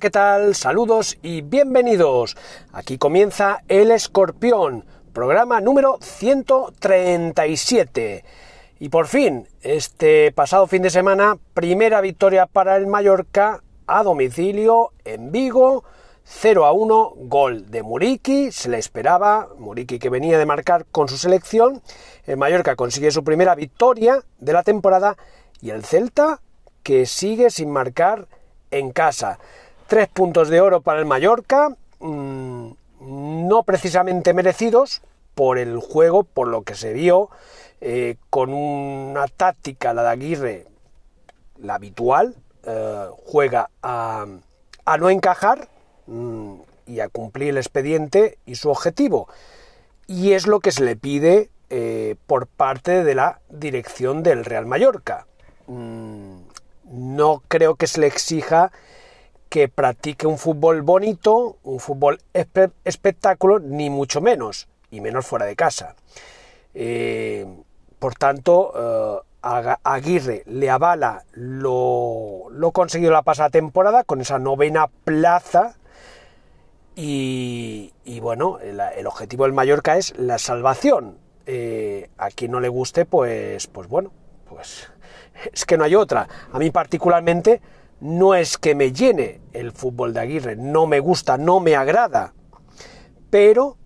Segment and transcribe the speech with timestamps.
[0.00, 0.54] ¿Qué tal?
[0.54, 2.36] Saludos y bienvenidos.
[2.72, 8.22] Aquí comienza El Escorpión, programa número 137.
[8.78, 14.90] Y por fin, este pasado fin de semana, primera victoria para el Mallorca a domicilio
[15.06, 15.84] en Vigo,
[16.24, 21.08] 0 a 1, gol de Muriki, se le esperaba, Muriki que venía de marcar con
[21.08, 21.80] su selección,
[22.26, 25.16] el Mallorca consigue su primera victoria de la temporada
[25.62, 26.42] y el Celta
[26.82, 28.28] que sigue sin marcar
[28.70, 29.38] en casa.
[29.86, 32.70] Tres puntos de oro para el Mallorca, mmm,
[33.00, 35.00] no precisamente merecidos
[35.36, 37.30] por el juego, por lo que se vio,
[37.80, 40.66] eh, con una táctica, la de Aguirre,
[41.58, 44.26] la habitual, eh, juega a,
[44.84, 45.68] a, no encajar
[46.06, 46.54] mmm,
[46.86, 49.28] y a cumplir el expediente y su objetivo.
[50.08, 54.66] Y es lo que se le pide eh, por parte de la dirección del Real
[54.66, 55.26] Mallorca.
[55.68, 56.38] Mmm,
[56.90, 58.72] no creo que se le exija
[59.48, 65.46] que practique un fútbol bonito, un fútbol espe espectáculo, ni mucho menos, y menos fuera
[65.46, 65.96] de casa.
[66.74, 67.46] Eh,
[67.98, 74.88] por tanto, eh, Aguirre le avala lo, lo, conseguido la pasada temporada con esa novena
[75.04, 75.76] plaza.
[76.98, 77.92] Y,
[78.22, 81.18] bueno, el, el, objetivo del Mallorca es la salvación.
[81.44, 84.10] Eh, a quien no le guste, pues, pues bueno,
[84.48, 84.90] pues
[85.52, 86.26] es que no hay otra.
[86.52, 87.60] A mí particularmente
[88.00, 92.34] no es que me llene el fútbol de Aguirre, no me gusta, no me agrada,
[93.30, 93.76] pero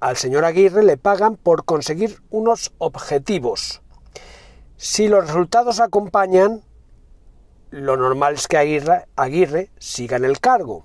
[0.00, 3.82] al señor Aguirre le pagan por conseguir unos objetivos.
[4.76, 6.62] Si los resultados acompañan,
[7.70, 8.58] lo normal es que
[9.16, 10.84] Aguirre, siga en el cargo.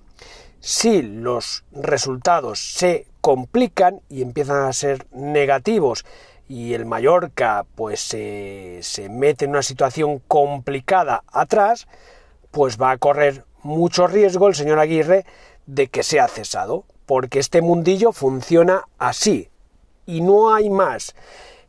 [0.60, 6.06] Si los resultados se complican y empiezan a ser negativos
[6.48, 11.88] y el Mallorca pues se mete en una situación complicada atrás,
[12.52, 15.26] pues va a correr mucho riesgo el señor Aguirre
[15.66, 19.50] de que sea cesado, porque este mundillo funciona así
[20.06, 21.16] y no hay más.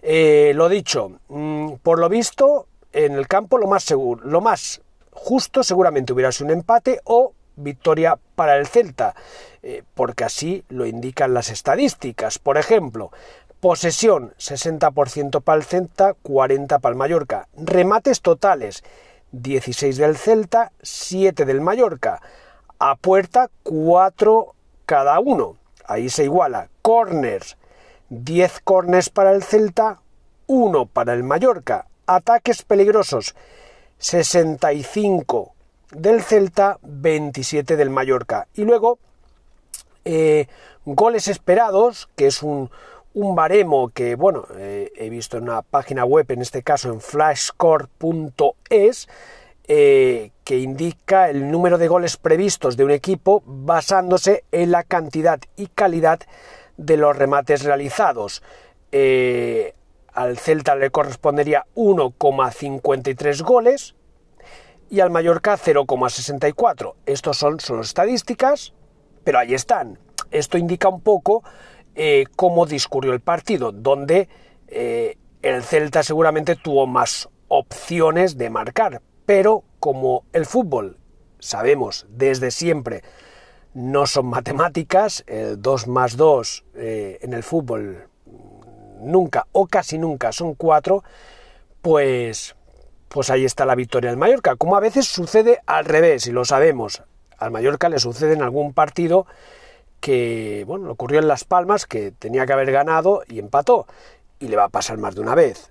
[0.02, 4.82] Eh, lo dicho, mmm, por lo visto, en el campo lo más seguro, lo más
[5.12, 9.14] justo seguramente hubiera sido un empate o victoria para el Celta,
[9.62, 12.38] eh, porque así lo indican las estadísticas.
[12.38, 13.12] Por ejemplo,
[13.60, 17.48] posesión 60% para el Celta, 40 para el Mallorca.
[17.56, 18.82] Remates totales
[19.32, 22.20] 16 del Celta, 7 del Mallorca.
[22.78, 24.54] A puerta 4
[24.86, 25.56] cada uno.
[25.86, 26.68] Ahí se iguala.
[26.82, 27.56] Corners,
[28.10, 30.00] 10 corners para el Celta,
[30.46, 31.86] 1 para el Mallorca.
[32.06, 33.34] Ataques peligrosos,
[33.98, 35.54] 65
[35.92, 38.48] del Celta, 27 del Mallorca.
[38.54, 38.98] Y luego,
[40.04, 40.46] eh,
[40.84, 42.70] goles esperados, que es un,
[43.14, 47.00] un baremo que, bueno, eh, he visto en una página web, en este caso en
[47.00, 49.08] flashscore.es,
[49.68, 55.40] eh, que indica el número de goles previstos de un equipo basándose en la cantidad
[55.56, 56.20] y calidad
[56.76, 58.42] de los remates realizados.
[58.90, 59.74] Eh,
[60.12, 63.94] al Celta le correspondería 1,53 goles
[64.90, 66.94] y al Mallorca 0,64.
[67.06, 68.74] Estos son solo estadísticas,
[69.24, 69.98] pero ahí están.
[70.30, 71.42] Esto indica un poco
[71.94, 74.28] eh, cómo discurrió el partido, donde
[74.68, 80.98] eh, el Celta seguramente tuvo más opciones de marcar, pero como el fútbol,
[81.38, 83.02] sabemos desde siempre,
[83.74, 88.08] no son matemáticas, el 2 más 2 eh, en el fútbol
[89.00, 91.02] nunca o casi nunca son 4,
[91.82, 92.54] pues,
[93.08, 96.44] pues ahí está la victoria del Mallorca, como a veces sucede al revés, y lo
[96.44, 97.02] sabemos,
[97.36, 99.26] al Mallorca le sucede en algún partido
[100.02, 103.86] que, bueno, ocurrió en Las Palmas, que tenía que haber ganado y empató,
[104.40, 105.70] y le va a pasar más de una vez.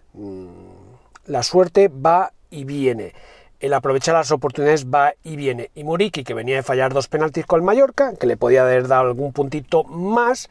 [1.25, 3.13] La suerte va y viene.
[3.59, 5.69] El aprovechar las oportunidades va y viene.
[5.75, 8.87] Y Muriki, que venía de fallar dos penaltis con el Mallorca, que le podía haber
[8.87, 10.49] dado algún puntito más,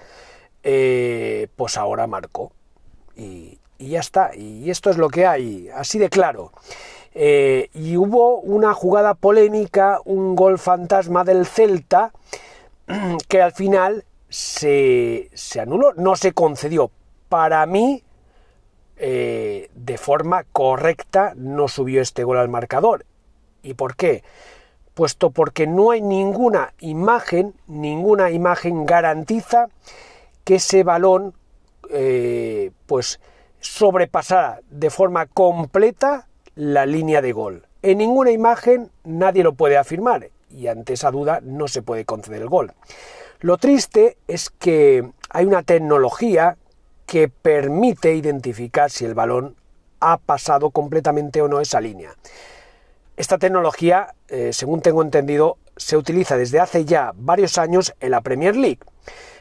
[0.62, 2.53] eh, pues ahora marcó.
[3.17, 4.37] Y, y ya está.
[4.37, 6.53] Y esto es lo que hay, así de claro.
[7.15, 12.12] Eh, y hubo una jugada polémica, un gol fantasma del Celta,
[13.29, 16.91] que al final se, se anuló, no se concedió.
[17.29, 18.03] Para mí,
[18.97, 23.05] eh, de forma correcta, no subió este gol al marcador.
[23.63, 24.23] ¿Y por qué?
[24.95, 29.69] Puesto porque no hay ninguna imagen, ninguna imagen garantiza
[30.45, 31.35] que ese balón
[31.91, 33.21] eh, pues
[33.61, 37.67] sobrepasara de forma completa la línea de gol.
[37.83, 42.43] En ninguna imagen nadie lo puede afirmar y ante esa duda no se puede conceder
[42.43, 42.73] el gol.
[43.41, 46.56] Lo triste es que hay una tecnología
[47.06, 49.56] que permite identificar si el balón
[50.00, 52.14] ha pasado completamente o no esa línea.
[53.17, 58.20] Esta tecnología, eh, según tengo entendido, se utiliza desde hace ya varios años en la
[58.20, 58.81] Premier League.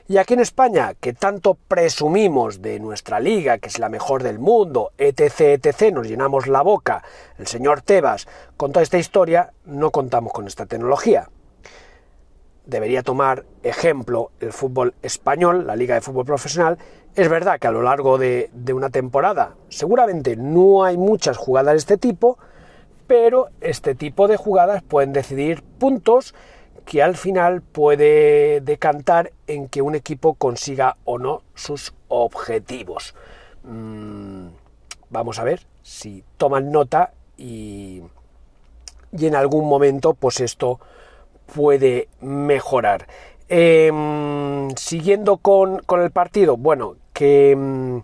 [0.10, 4.40] Y aquí en España, que tanto presumimos de nuestra liga, que es la mejor del
[4.40, 7.04] mundo, etc., etc., nos llenamos la boca,
[7.38, 8.28] el señor Tebas,
[8.58, 11.30] con toda esta historia, no contamos con esta tecnología.
[12.66, 16.80] Debería tomar ejemplo el fútbol español, la liga de fútbol profesional.
[17.16, 21.74] Es verdad que a lo largo de, de una temporada seguramente no hay muchas jugadas
[21.74, 22.40] de este tipo,
[23.06, 26.34] pero este tipo de jugadas pueden decidir puntos
[26.86, 33.16] que al final puede decantar en que un equipo consiga o no sus objetivos.
[33.64, 34.48] Mm,
[35.10, 38.02] vamos a ver si toman nota y,
[39.12, 40.80] y, en algún momento pues esto
[41.54, 43.08] puede mejorar.
[43.48, 48.04] Em, siguiendo con, el partido, bueno, que em,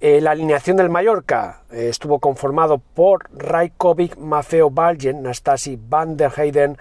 [0.00, 6.32] eh, la alineación del Mallorca eh, estuvo conformado por Rajkovic, Mafeo Baljen, Nastasi van der
[6.36, 6.76] Heyden,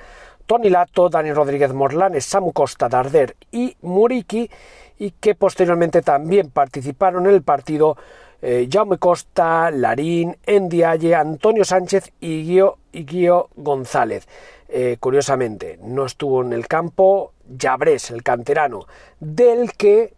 [0.52, 4.52] Tony Lato, Dani Rodríguez Morlanes, Samu Costa, Darder y Muriki,
[5.00, 7.96] y que posteriormente también participaron en el partido
[8.42, 12.44] eh, Jaume Costa, Larín, Endiaye, Antonio Sánchez y
[12.92, 14.28] Guío, González.
[14.68, 18.88] Eh, curiosamente, no estuvo en el campo Llabrés, el canterano,
[19.22, 20.14] del que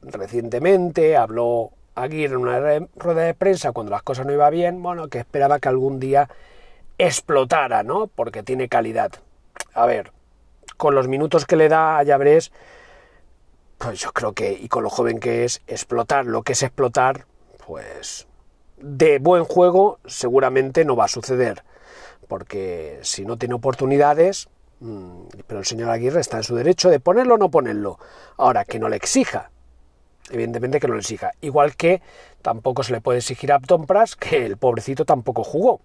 [0.00, 5.08] recientemente habló Aguirre en una rueda de prensa cuando las cosas no iban bien, bueno,
[5.08, 6.30] que esperaba que algún día
[6.96, 8.06] explotara, ¿no?
[8.06, 9.12] Porque tiene calidad
[9.76, 10.12] a ver,
[10.76, 12.50] con los minutos que le da a Llabrés,
[13.78, 17.26] pues yo creo que, y con lo joven que es, explotar lo que es explotar,
[17.66, 18.26] pues
[18.78, 21.62] de buen juego seguramente no va a suceder,
[22.26, 24.48] porque si no tiene oportunidades,
[24.80, 27.98] mm, pero el señor Aguirre está en su derecho de ponerlo o no ponerlo.
[28.38, 29.50] Ahora, que no le exija,
[30.30, 31.32] evidentemente que no le exija.
[31.42, 32.00] Igual que
[32.40, 35.80] tampoco se le puede exigir a Tom Pras, que el pobrecito tampoco jugó.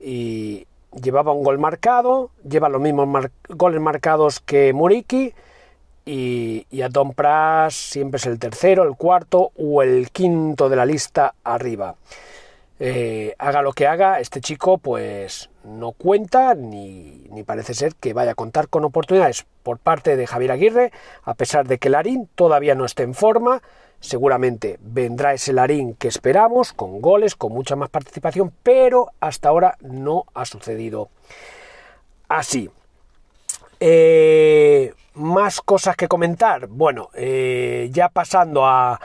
[0.00, 5.34] Y, llevaba un gol marcado, lleva los mismos goles marcados que Muriki
[6.04, 10.86] y, a Don Pras siempre es el tercero, el cuarto o el quinto de la
[10.86, 11.96] lista arriba.
[12.80, 18.12] Eh, haga lo que haga, este chico pues no cuenta ni, ni, parece ser que
[18.12, 20.92] vaya a contar con oportunidades por parte de Javier Aguirre,
[21.24, 23.62] a pesar de que Larín todavía no esté en forma,
[24.00, 29.76] Seguramente vendrá ese Larín que esperamos, con goles, con mucha más participación, pero hasta ahora
[29.80, 31.08] no ha sucedido
[32.28, 32.70] así.
[33.80, 36.68] Eh, más cosas que comentar.
[36.68, 39.00] Bueno, eh, ya pasando a,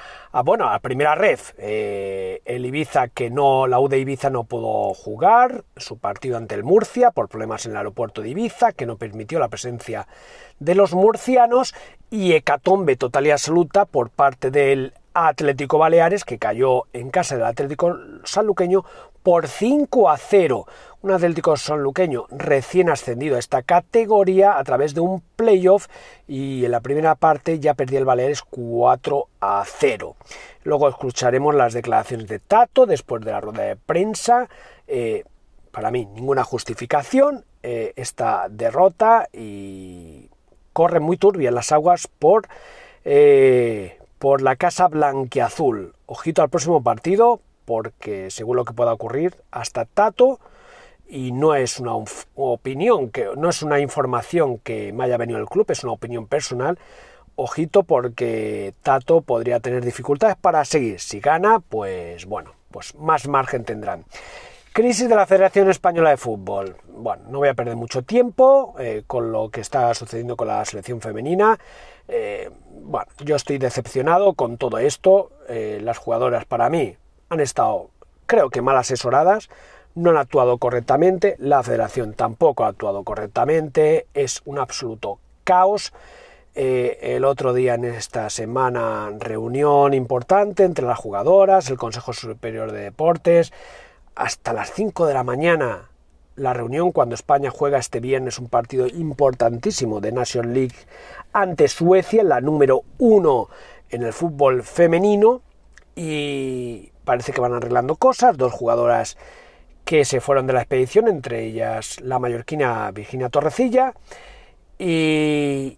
[0.46, 4.94] bueno a primera red, eh, el Ibiza que no, la U de Ibiza no pudo
[4.94, 8.98] jugar su partido ante el Murcia por problemas en el aeropuerto de Ibiza, que no
[8.98, 10.08] permitió la presencia
[10.60, 11.74] de los murcianos
[12.10, 17.46] y hecatombe total y absoluta por parte del Atlético Baleares, que cayó en casa del
[17.46, 18.84] Atlético Sanluqueño
[19.24, 20.68] por 5 a 0.
[21.02, 25.88] Un Atlético Sanluqueño recién ascendido a esta categoría a través de un playoff
[26.28, 30.16] y en la primera parte ya perdía el Baleares 4 a 0.
[30.64, 34.48] Luego escucharemos las declaraciones de Tato después de la rueda de prensa.
[34.88, 35.24] Eh,
[35.72, 40.30] para mí, ninguna justificación eh, esta derrota y
[40.74, 42.48] corre muy turbia las aguas por,
[43.06, 45.94] eh, por la Casa Blanquiazul.
[46.06, 50.40] Ojito al próximo partido, porque según lo que pueda ocurrir, hasta Tato,
[51.08, 51.94] y no es una
[52.36, 56.28] opinión, que no es una información que me haya venido el club, es una opinión
[56.28, 56.80] personal.
[57.36, 61.00] Ojito porque Tato podría tener dificultades para seguir.
[61.00, 64.06] Si gana, pues bueno, pues más margen tendrán.
[64.72, 66.78] Crisis de la Federación Española de Fútbol.
[66.88, 70.66] Bueno, no voy a perder mucho tiempo eh, con lo que está sucediendo con la
[70.66, 71.60] selección femenina.
[72.08, 72.50] Eh,
[72.82, 75.32] bueno, yo estoy decepcionado con todo esto.
[75.48, 76.98] Eh, las jugadoras para mí
[77.34, 77.90] han estado,
[78.26, 79.50] creo que mal asesoradas,
[79.96, 85.94] no han actuado correctamente, la federación tampoco ha actuado correctamente, es un absoluto caos.
[86.56, 92.72] eh, el otro día en esta semana reunión importante entre las jugadoras, el Consejo Superior
[92.72, 93.52] de Deportes,
[94.16, 95.90] hasta las 5 de la mañana
[96.36, 100.76] la reunión cuando España juega este viernes un partido importantísimo de Nation League
[101.32, 103.50] ante Suecia, la número uno
[103.90, 105.42] en el fútbol femenino
[105.96, 109.18] y parece que van arreglando cosas, dos jugadoras
[109.86, 113.94] que se fueron de la expedición, entre ellas la mallorquina Virginia Torrecilla
[114.78, 115.78] y,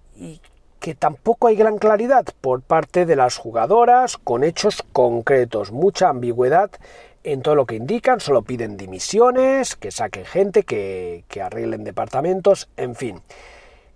[0.79, 6.69] que tampoco hay gran claridad por parte de las jugadoras con hechos concretos, mucha ambigüedad
[7.23, 12.93] en todo lo que indican, solo piden dimisiones, que saquen gente, que, arreglen departamentos, en
[12.93, 13.21] fin.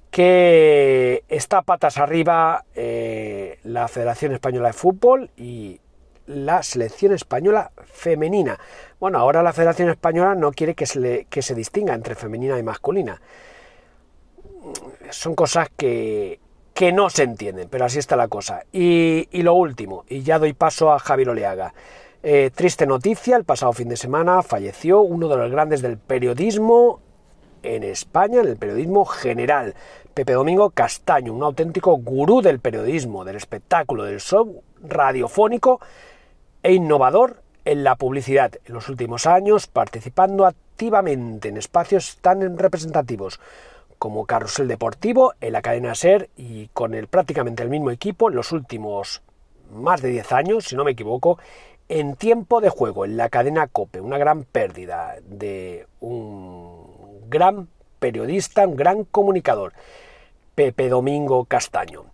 [0.09, 5.79] Que está patas arriba eh, la Federación Española de Fútbol y
[6.29, 8.59] la selección española femenina.
[8.99, 12.63] Bueno, ahora la Federación Española no quiere que se, que se distinga entre femenina y
[12.63, 13.19] masculina.
[15.09, 16.39] Son cosas que,
[16.75, 18.63] que no se entienden, pero así está la cosa.
[18.71, 21.73] Y, y lo último, y ya doy paso a Javier Oleaga.
[22.21, 26.99] Eh, triste noticia, el pasado fin de semana falleció uno de los grandes del periodismo
[27.63, 29.73] en España, en el periodismo general,
[30.13, 35.79] Pepe Domingo Castaño, un auténtico gurú del periodismo, del espectáculo, del show radiofónico
[36.63, 43.39] e innovador en la publicidad en los últimos años, participando activamente en espacios tan representativos
[43.97, 48.35] como Carrusel Deportivo en la cadena SER y con el prácticamente el mismo equipo en
[48.35, 49.21] los últimos
[49.71, 51.37] más de 10 años, si no me equivoco,
[51.89, 57.67] en tiempo de juego, en la cadena Cope, una gran pérdida de un gran
[57.99, 59.73] periodista, un gran comunicador,
[60.55, 62.05] Pepe Domingo Castaño.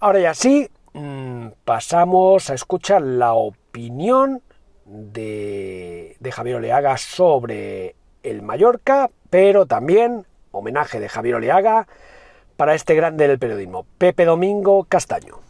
[0.00, 4.42] Ahora ya sí, mm, pasamos a escuchar la opinión
[4.86, 11.86] de, de Javier Oleaga sobre el Mallorca, pero también homenaje de Javier Oleaga
[12.56, 15.40] para este grande del periodismo, Pepe Domingo Castaño.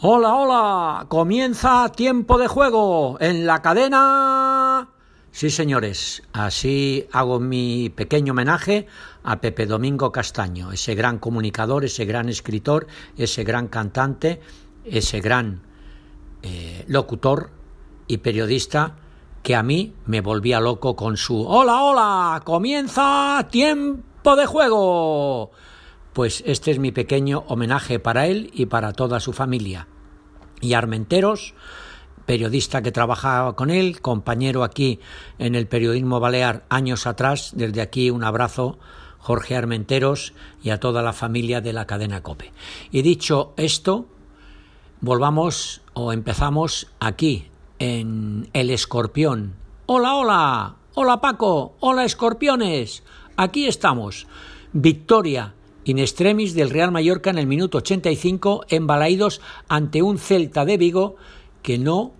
[0.00, 4.88] Hola, hola, comienza tiempo de juego en la cadena.
[5.38, 8.88] Sí, señores, así hago mi pequeño homenaje
[9.22, 14.40] a Pepe Domingo Castaño, ese gran comunicador, ese gran escritor, ese gran cantante,
[14.84, 15.62] ese gran
[16.42, 17.50] eh, locutor
[18.08, 18.96] y periodista
[19.44, 25.52] que a mí me volvía loco con su Hola, hola, comienza tiempo de juego.
[26.14, 29.86] Pues este es mi pequeño homenaje para él y para toda su familia.
[30.60, 31.54] Y Armenteros,
[32.28, 35.00] periodista que trabajaba con él, compañero aquí
[35.38, 38.78] en el periodismo balear años atrás, desde aquí un abrazo
[39.16, 42.52] Jorge Armenteros y a toda la familia de la cadena Cope.
[42.92, 44.08] Y dicho esto,
[45.00, 47.46] volvamos o empezamos aquí
[47.78, 49.54] en El Escorpión.
[49.86, 53.04] Hola, hola, hola Paco, hola Escorpiones,
[53.38, 54.26] aquí estamos.
[54.74, 55.54] Victoria
[55.84, 61.16] in extremis del Real Mallorca en el minuto 85 embalaídos ante un Celta de Vigo
[61.68, 62.12] que no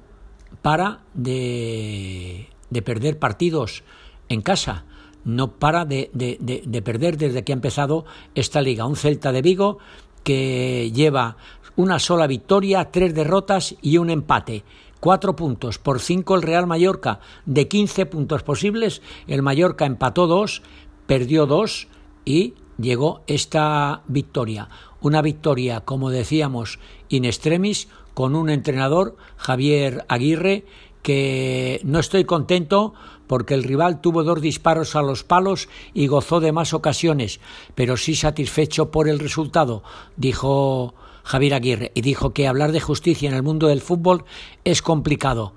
[0.61, 3.83] para de, de perder partidos
[4.29, 4.85] en casa,
[5.25, 6.37] no para de, de,
[6.67, 8.85] de, perder desde que ha empezado esta liga.
[8.85, 9.79] Un Celta de Vigo
[10.23, 11.39] que lleva
[11.77, 14.65] una sola victoria, tres derrotas y un empate.
[15.01, 17.21] Cuatro puntos por cinco el Real Mallorca.
[17.47, 20.61] De 15 puntos posibles, el Mallorca empató dos,
[21.07, 21.89] perdió dos
[22.27, 24.69] y llegó esta victoria.
[25.01, 26.79] Una victoria, como decíamos,
[27.09, 27.89] in extremis,
[28.19, 30.65] con un entrenador, Javier Aguirre,
[31.03, 32.93] que no estoy contento
[33.29, 37.39] porque el rival tuvo dos disparos a los palos y gozó de más ocasiones,
[37.77, 39.85] pero sí satisfecho por el resultado,
[40.17, 44.25] dijo Javier Aguirre, y dijo que hablar de justicia en el mundo del fútbol
[44.65, 45.53] es complicado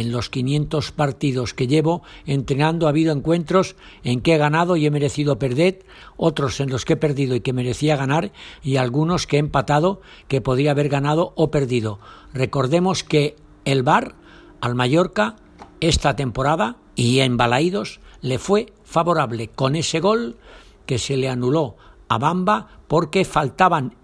[0.00, 4.86] en los 500 partidos que llevo entrenando ha habido encuentros en que he ganado y
[4.86, 5.84] he merecido perder,
[6.16, 8.32] otros en los que he perdido y que merecía ganar
[8.62, 12.00] y algunos que he empatado que podría haber ganado o perdido.
[12.32, 14.16] Recordemos que el Bar
[14.60, 15.36] al Mallorca
[15.80, 20.36] esta temporada y en Balaídos le fue favorable con ese gol
[20.86, 21.76] que se le anuló
[22.08, 23.94] a Bamba porque faltaban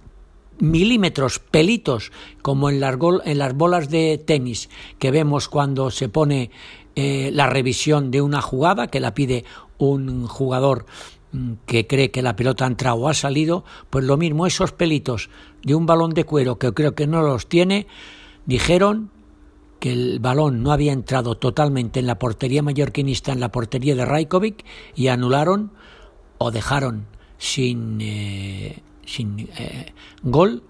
[0.61, 2.13] milímetros, pelitos,
[2.43, 6.51] como en las, en las bolas de tenis que vemos cuando se pone
[6.97, 9.45] eh, la revisión de una jugada que la pide
[9.79, 10.87] un jugador
[11.33, 14.73] mm, que cree que la pelota ha entrado o ha salido, pues lo mismo, esos
[14.73, 15.31] pelitos
[15.63, 17.87] de un balón de cuero que creo que no los tiene,
[18.47, 19.11] dijeron
[19.79, 24.05] que el balón no había entrado totalmente en la portería mallorquinista, en la portería de
[24.05, 24.65] Rajkovic,
[24.95, 25.73] y anularon
[26.39, 27.07] o dejaron
[27.39, 30.63] sin eh, sin eh, gol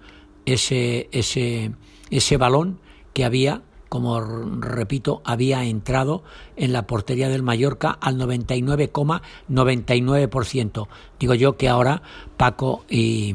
[0.46, 1.72] ese, ese,
[2.10, 2.80] ese balón
[3.12, 6.22] que había como repito, había entrado
[6.54, 10.86] en la portería del Mallorca al 99,99%.
[11.18, 12.02] Digo yo que ahora
[12.36, 13.34] Paco y,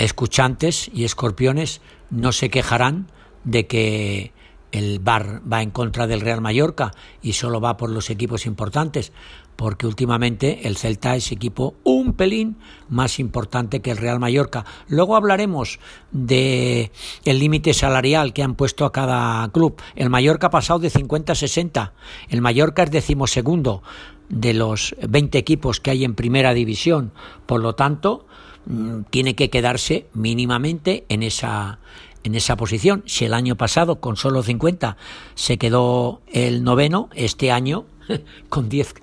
[0.00, 3.08] escuchantes y escorpiones no se quejarán
[3.44, 4.32] de que
[4.72, 9.12] el Bar va en contra del Real Mallorca y solo va por los equipos importantes,
[9.60, 12.56] porque últimamente el Celta es equipo un pelín
[12.88, 14.64] más importante que el Real Mallorca.
[14.88, 15.80] Luego hablaremos
[16.12, 16.90] de
[17.26, 19.76] el límite salarial que han puesto a cada club.
[19.96, 21.92] El Mallorca ha pasado de 50 a 60.
[22.30, 23.82] El Mallorca es decimosegundo
[24.30, 27.12] de los 20 equipos que hay en primera división.
[27.44, 28.24] Por lo tanto,
[28.64, 31.80] mm, tiene que quedarse mínimamente en esa
[32.22, 33.02] en esa posición.
[33.06, 34.96] Si el año pasado con solo 50
[35.34, 37.86] se quedó el noveno, este año
[38.48, 38.94] con 10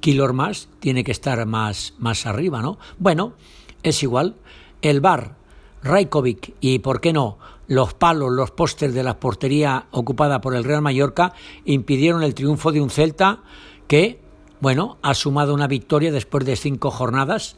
[0.00, 2.78] kilos más tiene que estar más, más arriba, ¿no?
[2.98, 3.34] Bueno,
[3.82, 4.36] es igual.
[4.82, 5.36] El bar,
[5.82, 10.64] Rajkovic y, ¿por qué no?, los palos, los pósters de la portería ocupada por el
[10.64, 13.44] Real Mallorca impidieron el triunfo de un Celta
[13.86, 14.20] que,
[14.60, 17.56] bueno, ha sumado una victoria después de cinco jornadas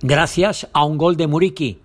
[0.00, 1.78] gracias a un gol de Muriki,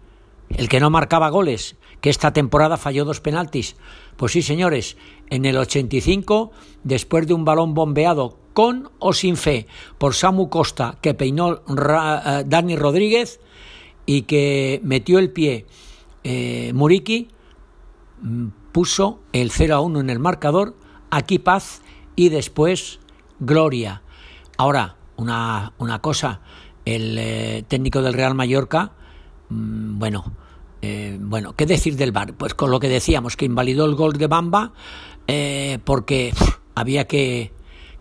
[0.50, 3.76] el que no marcaba goles, que esta temporada falló dos penaltis.
[4.18, 4.98] Pues sí, señores,
[5.30, 6.52] en el 85,
[6.84, 9.68] después de un balón bombeado con o sin fe
[9.98, 13.40] por Samu Costa, que peinó eh, Dani Rodríguez
[14.06, 15.66] y que metió el pie
[16.24, 17.30] eh, Muriki,
[18.22, 20.76] mm, puso el 0 a 1 en el marcador,
[21.12, 21.82] aquí paz
[22.16, 23.00] y después
[23.40, 24.02] gloria.
[24.58, 26.42] Ahora, una, una cosa,
[26.86, 28.92] el eh, técnico del Real Mallorca,
[29.50, 30.34] mm, bueno,
[30.82, 32.34] eh, bueno, ¿qué decir del VAR?
[32.34, 34.74] Pues con lo que decíamos, que invalidó el gol de Bamba
[35.28, 36.34] eh, porque
[36.76, 37.52] había que,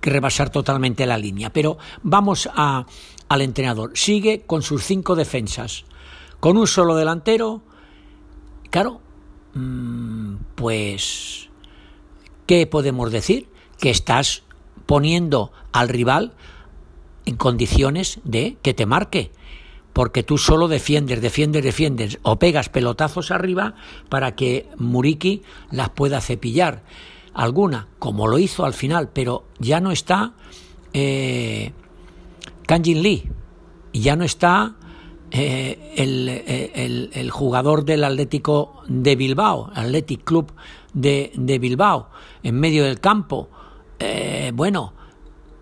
[0.03, 1.53] rebasar totalmente la línea.
[1.53, 3.93] Pero vamos al entrenador.
[3.95, 5.85] Sigue con sus cinco defensas,
[6.41, 7.63] con un solo delantero.
[8.71, 9.01] Claro,
[9.55, 11.51] mm, pues,
[12.47, 13.49] ¿qué podemos decir?
[13.79, 14.43] Que estás
[14.87, 16.33] poniendo al rival
[17.27, 19.33] en condiciones de que te marque
[19.93, 23.75] porque tú solo defiendes, defiendes, defiendes o pegas pelotazos arriba
[24.09, 26.83] para que Muriki las pueda cepillar.
[27.35, 30.33] Alguna, como lo hizo al final, pero ya no está
[30.93, 31.73] eh,
[32.67, 33.31] Kanjin Lee,
[33.93, 34.77] ya no está
[35.31, 40.53] eh, el, el, jugador del Atlético de Bilbao, Athletic Club
[40.93, 42.09] de, de Bilbao,
[42.43, 43.49] en medio del campo.
[43.99, 44.93] Eh, bueno,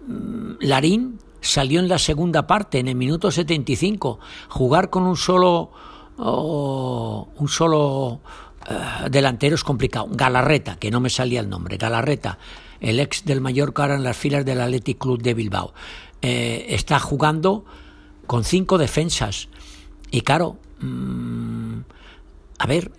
[0.07, 4.19] mm, Larín salió en la segunda parte, en el minuto 75.
[4.49, 5.71] Jugar con un solo,
[6.19, 8.21] oh, un solo
[8.69, 10.09] eh, delantero es complicado.
[10.11, 12.39] Galarreta, que no me salía el nombre, Galarreta,
[12.81, 15.73] el ex del Mallorca ahora en las filas del Athletic Club de Bilbao.
[16.23, 17.65] Eh, está jugando
[18.27, 19.49] con cinco defensas.
[20.11, 21.81] Y claro, mm,
[22.59, 22.91] a ver,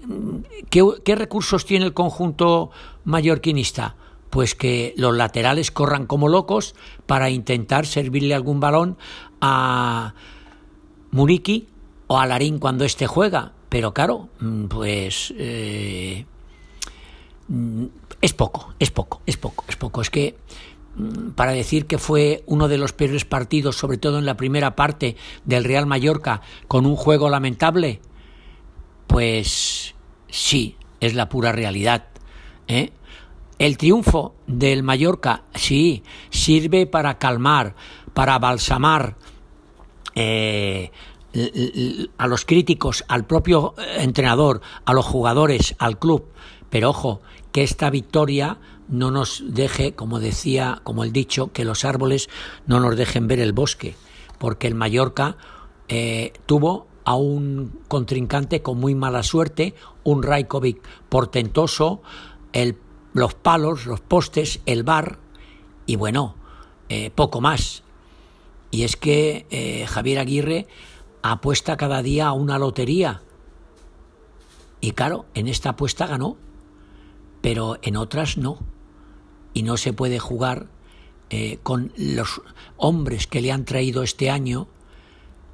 [0.70, 2.72] ¿qué, ¿qué recursos tiene el conjunto
[3.04, 3.96] mallorquinista?
[4.30, 8.98] Pues que los laterales corran como locos para intentar servirle algún balón
[9.42, 10.14] a
[11.12, 11.68] Muriki
[12.08, 13.54] o a Larín cuando éste juega.
[13.70, 16.26] Pero claro, mm, pues eh,
[17.48, 17.86] mm,
[18.22, 20.02] es poco, es poco, es poco, es poco.
[20.02, 20.36] Es que
[20.96, 24.76] mm, para decir que fue uno de los peores partidos, sobre todo en la primera
[24.76, 25.16] parte
[25.46, 28.02] del Real Mallorca, con un juego lamentable,
[29.08, 29.96] pues
[30.30, 32.08] sí, es la pura realidad.
[32.68, 32.92] ¿eh?
[33.60, 37.76] El triunfo del Mallorca, sí, sirve para calmar,
[38.14, 39.18] para balsamar
[40.16, 40.92] eh,
[42.18, 46.26] a los críticos, al propio entrenador, a los jugadores, al club.
[46.70, 51.84] Pero ojo, que esta victoria no nos deje, como decía, como el dicho, que los
[51.84, 52.30] árboles
[52.66, 53.96] no nos dejen ver el bosque,
[54.38, 55.36] porque el Mallorca
[55.90, 62.02] eh, tuvo a un contrincante con muy mala suerte, un Rajkovic portentoso,
[62.54, 62.78] el
[63.14, 65.20] los palos, los postes, el bar
[65.86, 66.36] y bueno,
[66.90, 67.84] eh, poco más.
[68.72, 70.68] Y es que eh, Javier Aguirre
[71.22, 73.22] apuesta cada día a una lotería.
[74.82, 76.38] Y claro, en esta apuesta ganó,
[77.42, 78.60] pero en otras no.
[79.54, 80.68] Y no se puede jugar
[81.32, 82.42] eh, con los
[82.78, 84.68] hombres que le han traído este año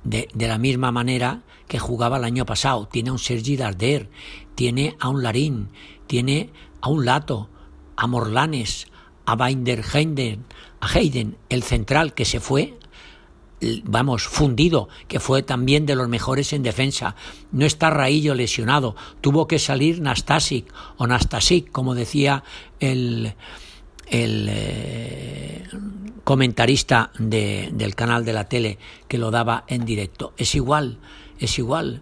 [0.06, 2.88] de, de, la misma manera que jugaba el año pasado.
[2.88, 4.10] Tiene a un Sergi Darder,
[4.56, 5.70] tiene a un Larín,
[6.08, 7.50] tiene a un Lato,
[7.98, 8.88] a Morlanes,
[9.26, 9.84] a Binder
[10.80, 12.78] a Hayden, el central que se fue,
[13.84, 17.16] vamos, fundido, que fue también de los mejores en defensa.
[17.52, 22.44] No está Raillo lesionado, tuvo que salir Nastasic o Nastasic, como decía
[22.80, 23.34] el,
[24.08, 25.68] el eh,
[26.24, 30.34] comentarista de, del canal de la tele que lo daba en directo.
[30.38, 31.00] Es igual,
[31.40, 32.02] es igual.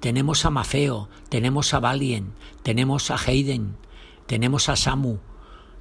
[0.00, 3.76] Tenemos a Mafeo, tenemos a Valien, tenemos a Hayden,
[4.26, 5.18] tenemos a Samu,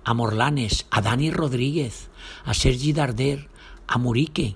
[0.04, 2.10] a Morlanes, a Dani Rodríguez,
[2.46, 3.50] a Sergi Darder,
[3.88, 4.56] a Murique,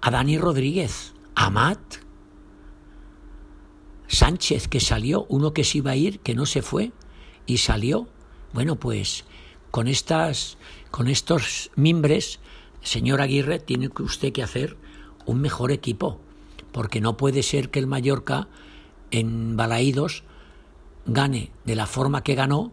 [0.00, 1.96] a Dani Rodríguez, a Matt.
[4.06, 6.92] Sánchez que salió, uno que se iba a ir, que no se fue
[7.46, 8.08] y salió.
[8.54, 9.24] Bueno, pues
[9.78, 10.58] con estas,
[10.90, 12.40] con estos mimbres,
[12.82, 14.76] señor Aguirre, tiene usted que hacer
[15.24, 16.18] un mejor equipo,
[16.72, 18.48] porque no puede ser que el Mallorca
[19.12, 20.24] en Balaídos
[21.06, 22.72] gane de la forma que ganó,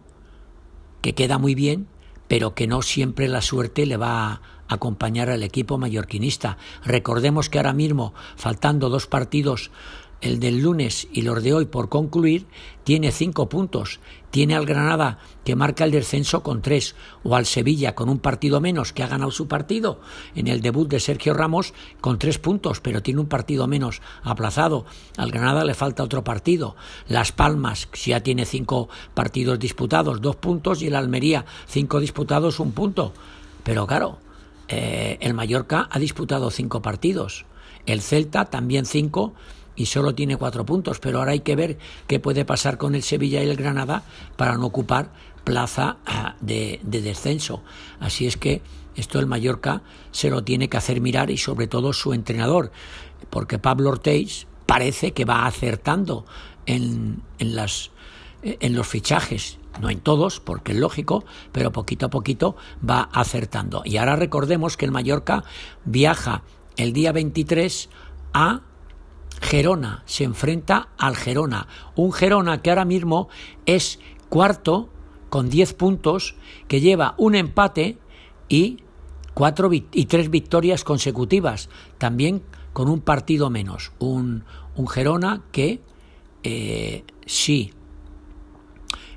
[1.00, 1.86] que queda muy bien,
[2.26, 6.58] pero que no siempre la suerte le va a acompañar al equipo mallorquinista.
[6.84, 9.70] Recordemos que ahora mismo, faltando dos partidos
[10.26, 12.46] el del lunes y los de hoy por concluir,
[12.84, 14.00] tiene cinco puntos.
[14.30, 18.60] Tiene al Granada que marca el descenso con tres, o al Sevilla con un partido
[18.60, 20.00] menos que ha ganado su partido
[20.34, 24.84] en el debut de Sergio Ramos con tres puntos, pero tiene un partido menos aplazado.
[25.16, 26.76] Al Granada le falta otro partido.
[27.08, 32.72] Las Palmas ya tiene cinco partidos disputados, dos puntos, y el Almería cinco disputados, un
[32.72, 33.14] punto.
[33.64, 34.18] Pero claro,
[34.68, 37.46] eh, el Mallorca ha disputado cinco partidos.
[37.86, 39.34] El Celta también cinco
[39.76, 43.02] y solo tiene cuatro puntos, pero ahora hay que ver qué puede pasar con el
[43.02, 44.02] Sevilla y el Granada
[44.36, 45.10] para no ocupar
[45.44, 47.62] plaza ah, de, descenso.
[48.00, 48.62] Así es que
[48.96, 52.72] esto el Mallorca se lo tiene que hacer mirar y sobre todo su entrenador,
[53.30, 56.24] porque Pablo Ortiz parece que va acertando
[56.64, 57.90] en, en, las,
[58.42, 62.56] en los fichajes, no en todos, porque es lógico, pero poquito a poquito
[62.88, 63.82] va acertando.
[63.84, 65.44] Y ahora recordemos que el Mallorca
[65.84, 66.42] viaja
[66.76, 67.88] el día 23
[68.32, 68.62] a
[69.40, 73.28] Gerona se enfrenta al Gerona, un Gerona que ahora mismo
[73.66, 74.88] es cuarto
[75.28, 76.36] con 10 puntos,
[76.68, 77.98] que lleva un empate
[78.48, 78.78] y
[79.34, 81.68] cuatro y tres victorias consecutivas,
[81.98, 84.44] también con un partido menos, un,
[84.88, 85.80] Gerona que
[86.42, 87.72] eh, sí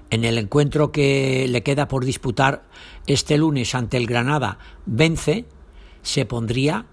[0.09, 2.63] en el encuentro que le queda por disputar
[3.05, 5.45] este lunes ante el Granada vence,
[6.01, 6.85] se pondría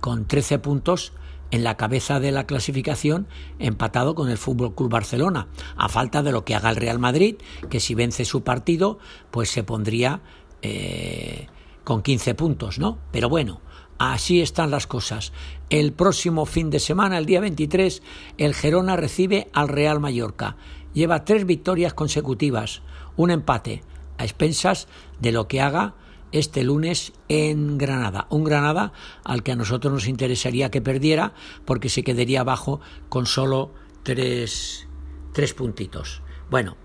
[0.00, 1.12] con 13 puntos
[1.54, 3.28] en la cabeza de la clasificación
[3.60, 7.36] empatado con el Fútbol Club Barcelona, a falta de lo que haga el Real Madrid,
[7.70, 8.98] que si vence su partido,
[9.30, 10.20] pues se pondría
[10.62, 11.46] eh,
[11.84, 12.98] con 15 puntos, ¿no?
[13.12, 13.60] Pero bueno,
[13.98, 15.32] así están las cosas.
[15.70, 18.02] El próximo fin de semana, el día 23,
[18.36, 20.56] el Gerona recibe al Real Mallorca.
[20.92, 22.82] Lleva tres victorias consecutivas,
[23.14, 23.84] un empate,
[24.18, 24.88] a expensas
[25.20, 25.94] de lo que haga
[26.34, 28.26] este lunes en Granada.
[28.28, 28.92] Un Granada
[29.22, 31.32] al que a nosotros nos interesaría que perdiera
[31.64, 33.70] porque se quedaría abajo con solo
[34.02, 34.88] tres,
[35.32, 36.22] tres puntitos.
[36.50, 36.76] Bueno,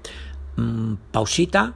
[0.56, 1.74] mm, pausita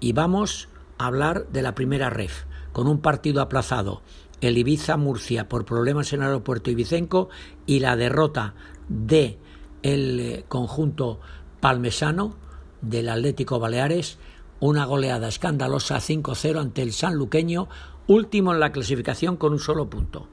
[0.00, 4.00] y vamos a hablar de la primera ref, con un partido aplazado,
[4.40, 7.28] el Ibiza-Murcia por problemas en el aeropuerto Ibicenco
[7.66, 8.54] y la derrota
[8.88, 9.38] de
[9.82, 11.20] el eh, conjunto
[11.60, 12.34] palmesano
[12.80, 14.18] del Atlético Baleares
[14.60, 17.68] una goleada escandalosa 5-0 ante el sanluqueño,
[18.06, 20.28] último en la clasificación con un solo punto.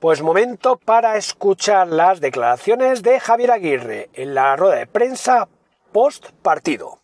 [0.00, 5.48] Pues momento para escuchar las declaraciones de Javier Aguirre en la rueda de prensa
[5.92, 7.00] post partido.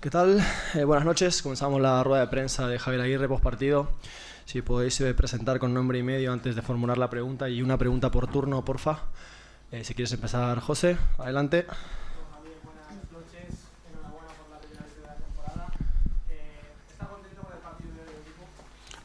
[0.00, 0.40] ¿Qué tal?
[0.74, 1.42] Eh, buenas noches.
[1.42, 3.88] Comenzamos la rueda de prensa de Javier Aguirre post partido.
[4.46, 7.78] Si podéis eh, presentar con nombre y medio antes de formular la pregunta y una
[7.78, 9.04] pregunta por turno, porfa.
[9.70, 11.66] Eh, si quieres empezar, José, adelante.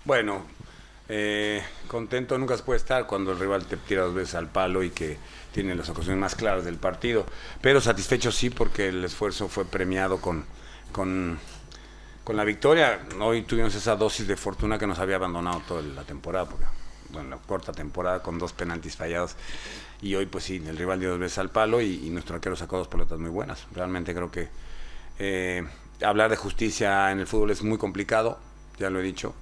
[0.05, 0.45] Bueno,
[1.09, 4.83] eh, contento nunca se puede estar cuando el rival te tira dos veces al palo
[4.83, 5.17] y que
[5.51, 7.25] tiene las ocasiones más claras del partido.
[7.59, 10.45] Pero satisfecho sí porque el esfuerzo fue premiado con,
[10.91, 11.39] con,
[12.27, 12.99] la victoria.
[13.19, 16.65] Hoy tuvimos esa dosis de fortuna que nos había abandonado toda la temporada, porque,
[17.09, 19.35] bueno, la corta temporada con dos penaltis fallados.
[20.03, 22.77] Y hoy pues sí, el rival dio dos veces al palo y, nuestro arquero sacó
[22.77, 23.65] dos pelotas muy buenas.
[23.73, 24.49] Realmente creo que
[25.17, 25.67] eh,
[26.03, 28.37] hablar de justicia en el fútbol es muy complicado,
[28.77, 29.33] ya lo he dicho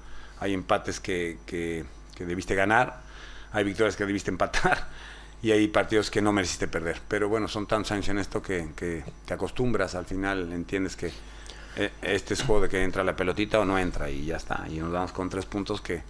[0.43, 1.85] hay empates que, que,
[2.19, 3.01] debiste ganar,
[3.53, 4.89] hay victorias que debiste empatar
[5.41, 6.99] y hay partidos que no mereciste perder.
[7.07, 8.67] Pero bueno, son tan años en esto que,
[9.25, 11.11] te acostumbras, al final entiendes que
[11.77, 14.65] eh, este es juego de que entra la pelotita o no entra y ya está.
[14.69, 16.03] Y nos damos con tres puntos que,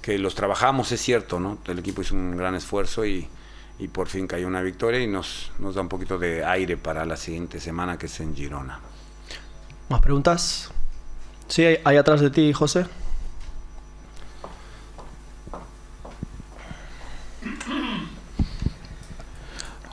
[0.00, 1.58] que los trabajamos, es cierto, ¿no?
[1.66, 3.28] El equipo hizo un gran esfuerzo y,
[3.78, 7.04] y por fin cayó una victoria y nos, nos da un poquito de aire para
[7.04, 8.80] la siguiente semana que es en Girona.
[9.90, 10.70] ¿Más preguntas?
[11.48, 12.86] Sí, hay atrás de ti, José.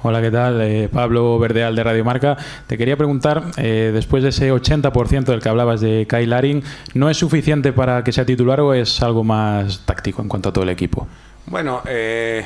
[0.05, 0.59] Hola, ¿qué tal?
[0.59, 2.35] Eh, Pablo Verdeal de Radio Marca.
[2.67, 6.61] Te quería preguntar, eh, después de ese 80% del que hablabas de Kyle Larin,
[6.93, 10.51] ¿no es suficiente para que sea titular o es algo más táctico en cuanto a
[10.51, 11.07] todo el equipo?
[11.45, 12.45] Bueno, eh,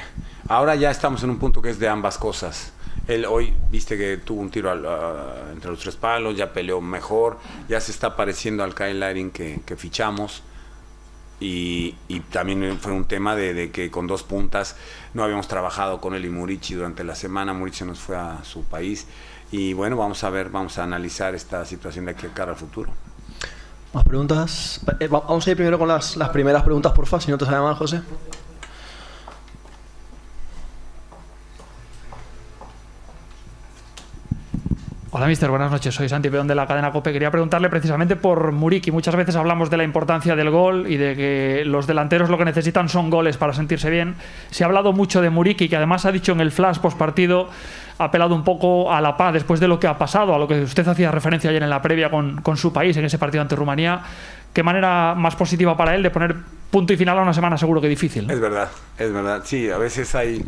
[0.50, 2.74] ahora ya estamos en un punto que es de ambas cosas.
[3.08, 4.72] Él hoy, viste que tuvo un tiro
[5.52, 9.62] entre los tres palos, ya peleó mejor, ya se está pareciendo al Kyle Larin que,
[9.66, 10.44] que fichamos.
[11.40, 14.76] Y, y también fue un tema de, que con dos puntas
[15.14, 17.54] no habíamos trabajado con él y Murici durante la semana.
[17.54, 19.06] Murici nos fue a su país.
[19.52, 22.58] Y bueno, vamos a ver, vamos a analizar esta situación de aquí a cara al
[22.58, 22.92] futuro.
[23.94, 24.82] ¿Más preguntas?
[25.00, 27.46] Eh, va- vamos a ir primero con las, las primeras preguntas, porfa, si no te
[27.46, 28.02] sale mal, José.
[35.18, 35.50] Hola, mister.
[35.50, 35.96] Buenas noches.
[35.96, 37.12] Soy Santi Peón de la cadena COPE.
[37.12, 38.92] Quería preguntarle precisamente por Muriki.
[38.92, 42.46] Muchas veces hablamos de la importancia del gol y de que los delanteros lo que
[42.46, 44.14] necesitan son goles para sentirse bien.
[44.52, 47.50] Se ha hablado mucho de Muriki, que además ha dicho en el flash post partido,
[47.98, 50.48] ha apelado un poco a la paz después de lo que ha pasado, a lo
[50.48, 53.56] que usted hacía referencia ayer en la previa con, su país, en ese partido ante
[53.56, 54.02] Rumanía.
[54.54, 56.36] ¿Qué manera más positiva para él de poner
[56.70, 58.30] punto y final a una semana seguro que difícil?
[58.30, 59.42] Es verdad, es verdad.
[59.44, 60.46] Sí, a veces hay,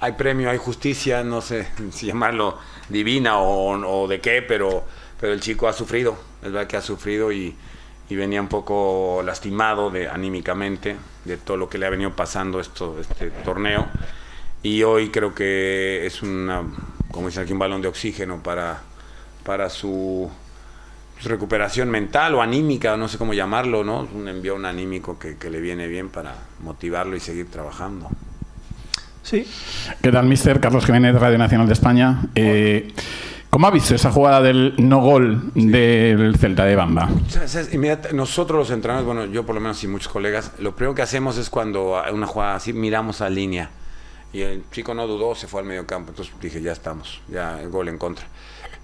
[0.00, 2.58] hay premio, hay justicia, no sé si llamarlo
[2.88, 4.84] divina o, de qué, pero,
[5.20, 7.54] pero el chico ha sufrido, es verdad que ha sufrido y,
[8.08, 12.60] y venía un poco lastimado de, anímicamente de todo lo que le ha venido pasando
[12.60, 13.86] esto, este torneo.
[14.62, 16.62] Y hoy creo que es una,
[17.10, 18.82] como dicen aquí, un balón de oxígeno para,
[19.44, 20.30] para su,
[21.20, 24.08] su recuperación mental o anímica, no sé cómo llamarlo, ¿no?
[24.12, 28.10] Un envión anímico que, que le viene bien para motivarlo y seguir trabajando.
[29.30, 29.46] Sí.
[30.02, 30.58] ¿Qué tal, mister?
[30.58, 32.22] Carlos Jiménez, Radio Nacional de España.
[32.34, 32.92] Eh,
[33.48, 37.08] ¿Cómo ha visto esa jugada del no gol del Celta de Bamba?
[38.12, 41.36] Nosotros los entrenadores, bueno, yo por lo menos y muchos colegas, lo primero que hacemos
[41.38, 43.70] es cuando una jugada así miramos a línea.
[44.32, 46.10] Y el chico no dudó, se fue al medio campo.
[46.10, 48.26] Entonces dije, ya estamos, ya el gol en contra.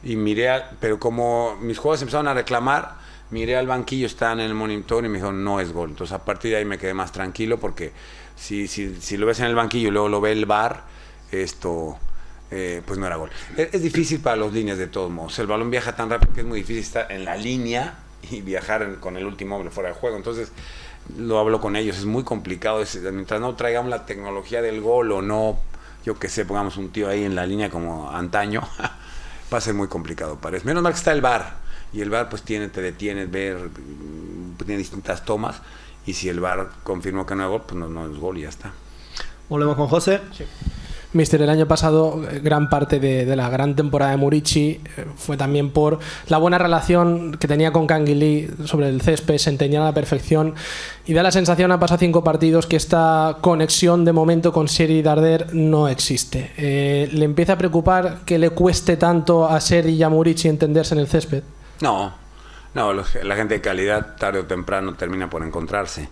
[0.04, 2.94] Y miré, a- pero como mis jugadores empezaron a reclamar,
[3.30, 5.90] miré al banquillo, estaban en el monitor y me dijeron, no es gol.
[5.90, 7.92] Entonces a partir de ahí me quedé más tranquilo porque
[8.36, 10.84] si, si, si lo ves en el banquillo y luego lo ve el bar,
[11.32, 11.98] esto
[12.50, 13.30] eh, pues no era gol.
[13.56, 15.38] Es, es difícil para los líneas de todos modos.
[15.38, 17.98] El balón viaja tan rápido que es muy difícil estar en la línea
[18.30, 20.16] y viajar con el último hombre fuera de juego.
[20.16, 20.52] Entonces,
[21.16, 22.82] lo hablo con ellos, es muy complicado.
[23.12, 25.58] mientras no traigamos la tecnología del gol o no,
[26.04, 28.62] yo que sé, pongamos un tío ahí en la línea como antaño,
[29.52, 30.64] va a ser muy complicado, parece.
[30.66, 31.64] Menos mal que está el bar.
[31.92, 35.62] Y el bar pues tiene, te detiene, ver, mm, tiene distintas tomas.
[36.06, 38.42] Y si el bar confirmó que no es gol, pues no, no es gol y
[38.42, 38.72] ya está.
[39.48, 40.20] Volvemos con José.
[41.12, 45.06] Mister, el año pasado eh, gran parte de, de la gran temporada de Murici eh,
[45.16, 49.82] fue también por la buena relación que tenía con Canguilí sobre el césped, se entendían
[49.82, 50.54] a la perfección
[51.06, 54.98] y da la sensación a pasar cinco partidos que esta conexión de momento con Seri
[54.98, 56.52] y Darder no existe.
[56.58, 60.94] Eh, ¿Le empieza a preocupar que le cueste tanto a Seri y a Murici entenderse
[60.94, 61.42] en el césped?
[61.80, 62.12] No,
[62.76, 66.08] no, los- la gente de calidad tarde o temprano termina por encontrarse.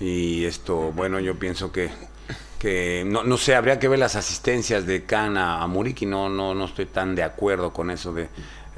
[0.00, 1.90] Y esto, bueno, yo pienso que,
[2.58, 6.28] que no, no sé, habría que ver las asistencias de Can a, a Muriqui, no,
[6.28, 8.24] no, no estoy tan de acuerdo con eso de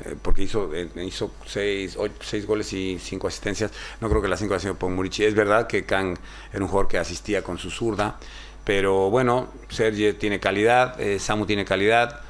[0.05, 3.73] eh, porque hizo, eh, hizo seis, seis goles y cinco asistencias.
[4.01, 5.25] No creo que las cinco hayan sido por Murici.
[5.25, 6.19] Es verdad que Can
[6.53, 8.19] era un jugador que asistía con su zurda,
[8.65, 12.21] pero bueno, Sergio tiene calidad, eh, Samu tiene calidad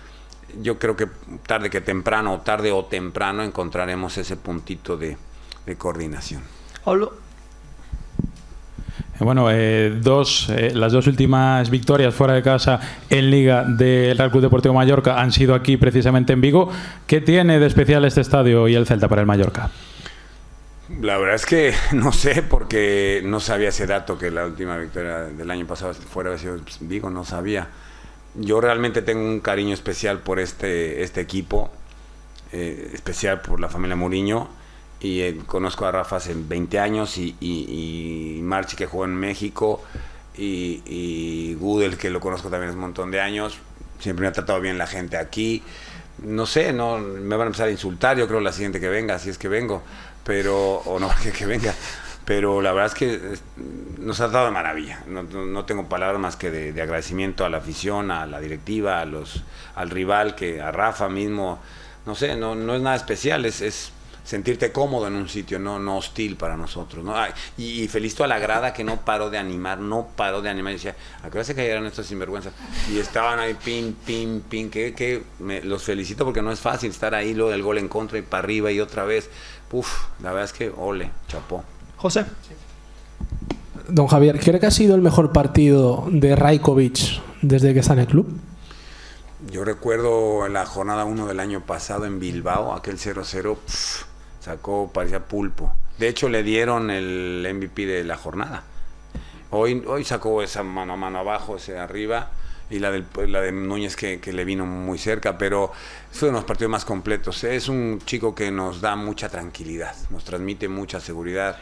[0.62, 1.06] yo creo que
[1.46, 5.16] tarde que temprano, tarde o temprano, encontraremos ese puntito de,
[5.66, 6.42] de coordinación.
[6.85, 7.12] Pablo.
[9.18, 14.16] Eh, Bueno, eh, dos, eh, las dos últimas victorias fuera de casa en Liga del
[14.16, 16.70] Real Club Deportivo Mallorca han sido aquí precisamente en Vigo.
[17.06, 19.70] ¿Qué tiene de especial este estadio y el Celta para el Mallorca?
[21.00, 25.20] La verdad es que no sé, porque no sabía ese dato que la última victoria
[25.20, 27.68] del año pasado fuera sido Vigo, no sabía.
[28.38, 31.70] Yo realmente tengo un cariño especial por este, este equipo,
[32.53, 34.49] eh, especial por la familia Mourinho.
[35.01, 39.83] Y eh, conozco a Rafa hace 20 años y, y, Marchi que jugó en México
[40.37, 41.57] y, y
[41.99, 43.59] que lo conozco también hace un montón de años.
[44.01, 45.62] Siempre me ha tratado bien la gente aquí.
[46.18, 49.18] No sé, no me van a empezar a insultar, yo creo la siguiente que venga,
[49.18, 49.83] si es que vengo,
[50.25, 51.75] pero o no que venga.
[52.27, 53.39] Pero la verdad es que
[53.99, 55.03] nos ha dado maravilla.
[55.07, 59.01] No, no- tengo palabras más que de, de agradecimiento a la afición, a la directiva,
[59.01, 59.43] a los,
[59.77, 61.61] al rival, que a Rafa mismo.
[62.05, 63.93] No sé, no, no es nada especial, es, es
[64.25, 67.05] sentirte cómodo en un sitio, no, no hostil para nosotros.
[67.05, 67.17] ¿no?
[67.17, 70.51] Ay, y, y felicito a la grada que no paró de animar, no paró de
[70.51, 70.73] animar.
[70.73, 72.53] Y decía, ¿a qué hora se cayeron estos sinvergüenzas?
[72.93, 76.91] Y estaban ahí, pin, pin, pin, que, que me, los felicito porque no es fácil
[76.91, 79.31] estar ahí, luego del gol en contra y para arriba y otra vez.
[79.71, 81.65] Uf, la verdad es que ole, chapó.
[81.96, 82.24] José.
[83.88, 88.00] Don Javier, ¿cree que ha sido el mejor partido de Rajkovic desde que está en
[88.00, 88.28] el club?
[89.50, 94.04] Yo recuerdo en la jornada 1 del año pasado en Bilbao, aquel 0-0, pf,
[94.40, 95.72] sacó, parecía pulpo.
[95.98, 98.64] De hecho, le dieron el MVP de la jornada.
[99.50, 102.30] Hoy, hoy sacó esa mano a mano abajo, ese arriba,
[102.68, 105.70] y la, del, la de Núñez que, que le vino muy cerca, pero
[106.11, 107.44] fue uno de los partidos más completos.
[107.44, 111.56] Es un chico que nos da mucha tranquilidad, nos transmite mucha seguridad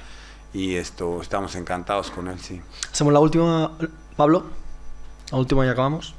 [0.54, 2.62] y esto estamos encantados con él, sí.
[2.90, 3.72] Hacemos la última,
[4.16, 4.44] Pablo.
[5.30, 6.14] La última y acabamos.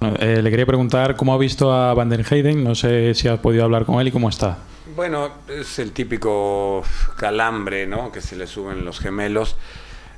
[0.00, 3.40] Eh, le quería preguntar cómo ha visto a Van der Heyden, no sé si ha
[3.40, 4.58] podido hablar con él y cómo está.
[4.94, 6.82] Bueno, es el típico
[7.16, 8.10] calambre, ¿no?
[8.10, 9.56] Que se le suben los gemelos.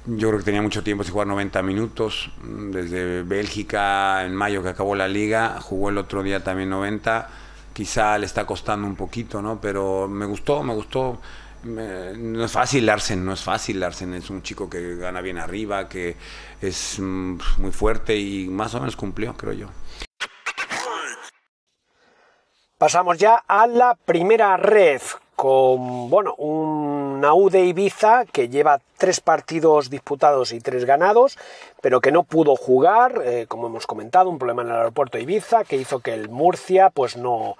[0.06, 2.30] Yo creo que tenía mucho tiempo sin jugar 90 minutos.
[2.42, 7.28] Desde Bélgica, en mayo que acabó la liga, jugó el otro día también 90.
[7.74, 9.61] Quizá le está costando un poquito, ¿no?
[9.61, 11.20] Pero me gustó, me gustó.
[11.62, 14.14] No es fácil Larsen, no es fácil Larsen.
[14.14, 16.16] Es un chico que gana bien arriba, que
[16.61, 19.68] es mm, muy fuerte y más o menos cumplió, creo yo.
[22.79, 29.20] Pasamos ya a la primera ref con bueno, una U de Ibiza que lleva tres
[29.20, 31.38] partidos disputados y tres ganados,
[31.81, 35.25] pero que no pudo jugar, eh, como hemos comentado, un problema en el aeropuerto de
[35.25, 37.57] Ibiza que hizo que el Murcia pues no,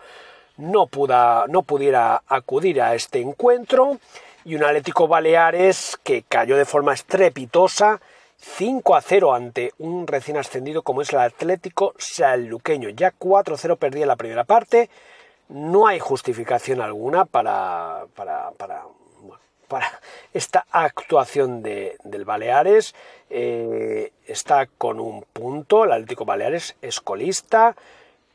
[0.57, 3.99] no, puda- no pudiera acudir a este encuentro
[4.45, 8.01] y un Atlético Baleares que cayó de forma estrepitosa
[8.39, 12.89] 5 a 0 ante un recién ascendido como es el Atlético Sanluqueño.
[12.91, 14.89] Ya 4 a 0 perdía la primera parte.
[15.51, 18.85] No hay justificación alguna para, para, para,
[19.69, 20.01] para
[20.33, 22.95] esta actuación de, del Baleares.
[23.29, 27.77] Eh, está con un punto, el Atlético Baleares es colista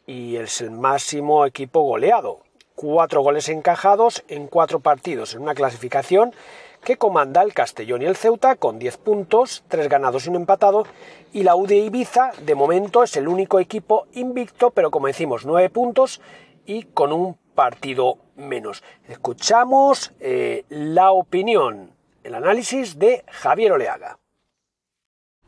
[0.06, 2.42] y es el máximo equipo goleado.
[2.76, 6.34] Cuatro goles encajados en cuatro partidos en una clasificación
[6.86, 10.86] que comanda el Castellón y el Ceuta con 10 puntos, 3 ganados y un empatado,
[11.34, 15.70] y la UD Ibiza de momento es el único equipo invicto, pero como decimos, 9
[15.72, 16.22] puntos
[16.66, 18.84] y con un partido menos.
[19.08, 21.92] Escuchamos eh, la opinión,
[22.24, 24.20] el análisis de Javier Oleaga.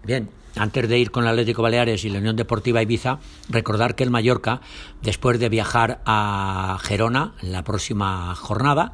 [0.03, 4.03] Bien, antes de ir con el Atlético Baleares y la Unión Deportiva Ibiza, recordar que
[4.03, 4.61] el Mallorca,
[5.01, 8.93] después de viajar a Gerona en la próxima jornada,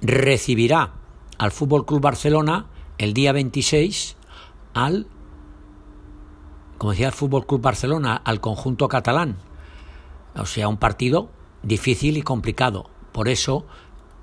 [0.00, 0.92] recibirá
[1.38, 2.66] al Fútbol Club Barcelona
[2.98, 4.16] el día 26
[4.74, 5.06] al,
[6.78, 9.36] como decía el Fútbol Club Barcelona, al conjunto catalán.
[10.34, 11.30] O sea, un partido
[11.62, 12.90] difícil y complicado.
[13.12, 13.66] Por eso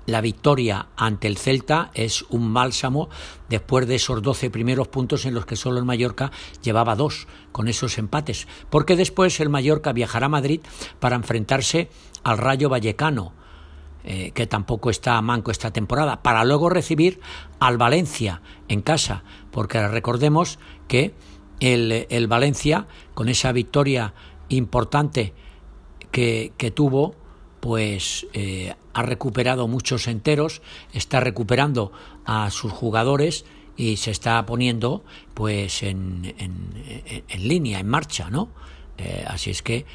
[0.06, 3.08] la victoria ante el Celta es un bálsamo
[3.48, 6.30] después de esos 12 primeros puntos en los que solo el Mallorca
[6.62, 8.46] llevaba dos con esos empates.
[8.70, 10.60] Porque después el Mallorca viajará a Madrid
[11.00, 11.88] para enfrentarse
[12.22, 13.32] al Rayo Vallecano,
[14.04, 17.20] eh, que tampoco está a manco esta temporada, para luego recibir
[17.58, 19.24] al Valencia en casa.
[19.50, 21.14] Porque recordemos que
[21.60, 24.12] el, el Valencia, con esa victoria
[24.48, 25.32] importante
[26.10, 27.14] que, que tuvo,
[27.64, 30.60] pues eh, ha recuperado muchos enteros,
[30.92, 31.92] está recuperando
[32.26, 38.50] a sus jugadores y se está poniendo pues en, en, en- línea, en marcha, ¿no?
[38.98, 39.86] Eh, así es que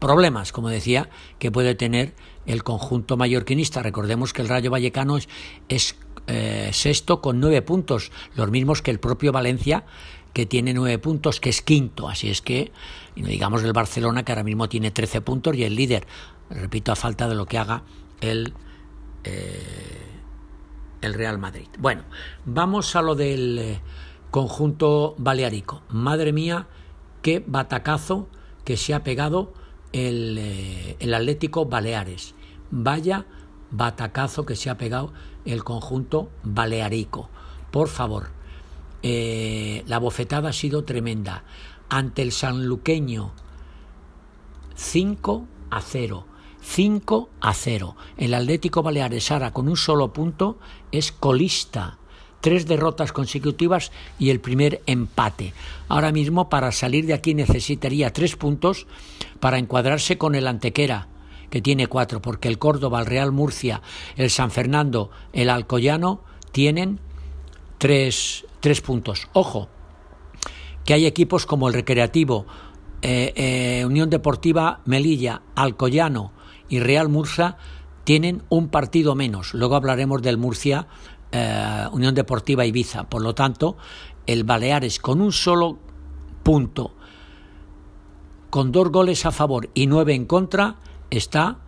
[0.00, 2.16] problemas, como decía, que puede tener
[2.46, 3.84] el conjunto mallorquinista.
[3.84, 5.28] Recordemos que el Rayo Vallecano es,
[5.68, 9.84] es, eh, sexto con nueve puntos, los mismos que el propio Valencia,
[10.32, 12.08] que tiene nueve puntos, que es quinto.
[12.08, 12.72] Así es que,
[13.14, 16.06] y no digamos del Barcelona, que ahora mismo tiene 13 puntos y el líder,
[16.50, 17.82] repito, a falta de lo que haga
[18.20, 18.54] el,
[19.24, 20.20] eh,
[21.00, 21.68] el Real Madrid.
[21.78, 22.02] Bueno,
[22.44, 23.80] vamos a lo del eh,
[24.30, 25.82] conjunto balearico.
[25.88, 26.66] Madre mía,
[27.22, 28.28] qué batacazo
[28.64, 29.52] que se ha pegado
[29.92, 32.34] el, eh, el Atlético Baleares.
[32.70, 33.26] Vaya
[33.70, 35.12] batacazo que se ha pegado
[35.44, 37.28] el conjunto balearico.
[37.70, 38.30] Por favor,
[39.02, 41.44] la bofetada ha sido tremenda.
[41.88, 43.32] Ante el sanluqueño,
[44.74, 46.26] 5 a 0.
[46.62, 47.96] 5 a 0.
[48.16, 50.58] El Atlético Baleares ahora con un solo punto
[50.92, 51.98] es colista.
[52.40, 55.54] Tres derrotas consecutivas y el primer empate.
[55.88, 58.86] Ahora mismo para salir de aquí necesitaría tres puntos
[59.40, 61.08] para encuadrarse con el Antequera,
[61.50, 63.80] que tiene cuatro, porque el Córdoba, el Real Murcia,
[64.16, 67.00] el San Fernando, el Alcoyano tienen
[67.78, 69.28] tres, tres puntos.
[69.32, 69.68] Ojo,
[70.84, 72.46] que hay equipos como el Recreativo,
[73.02, 76.32] eh, eh, Unión Deportiva Melilla, Alcoyano
[76.68, 77.56] y Real Murcia
[78.04, 79.54] tienen un partido menos.
[79.54, 80.86] Luego hablaremos del Murcia,
[81.32, 83.04] eh, Unión Deportiva Ibiza.
[83.04, 83.76] Por lo tanto,
[84.26, 85.78] el Baleares con un solo
[86.42, 86.94] punto,
[88.50, 90.76] con dos goles a favor y nueve en contra,
[91.10, 91.58] está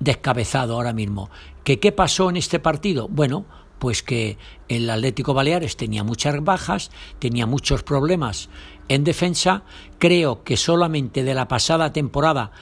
[0.00, 1.30] descabezado ahora mismo.
[1.64, 3.08] ¿Que qué pasó en este partido?
[3.08, 3.46] Bueno,
[3.82, 8.48] pues que el Atlético Baleares tenía muchas bajas, tenía muchos problemas
[8.86, 9.64] en defensa.
[9.98, 12.52] Creo que solamente de la pasada temporada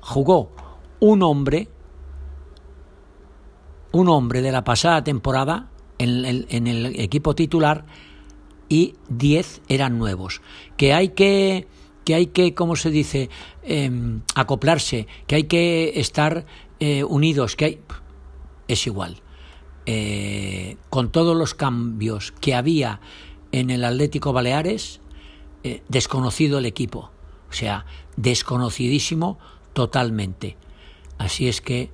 [0.00, 0.54] jugó
[1.00, 1.70] un hombre,
[3.90, 7.86] un hombre de la pasada temporada en el, equipo titular
[8.68, 10.42] y 10 eran nuevos.
[10.76, 11.68] Que hay que,
[12.04, 13.30] que hay que, ¿cómo se dice?,
[13.62, 13.90] eh,
[14.34, 16.44] acoplarse, que hay que estar
[16.80, 17.80] eh, unidos, que hay...
[18.68, 19.22] Es igual.
[19.86, 20.25] eh,
[20.96, 23.02] con todos los cambios que había
[23.52, 25.02] en el Atlético Baleares,
[25.62, 27.10] eh, desconocido el equipo.
[27.50, 27.84] O sea,
[28.16, 29.38] desconocidísimo
[29.74, 30.56] totalmente.
[31.18, 31.90] Así es que,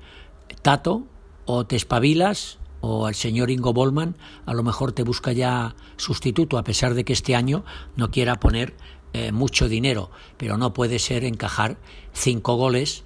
[0.63, 1.03] Tato,
[1.47, 4.15] o te espabilas, o el señor Ingo Bollman
[4.47, 7.65] a lo mejor te busca ya sustituto, a pesar de que este año
[7.97, 8.77] no quiera poner
[9.15, 11.77] eh, mucho dinero, pero no puede ser encajar
[12.13, 13.03] cinco goles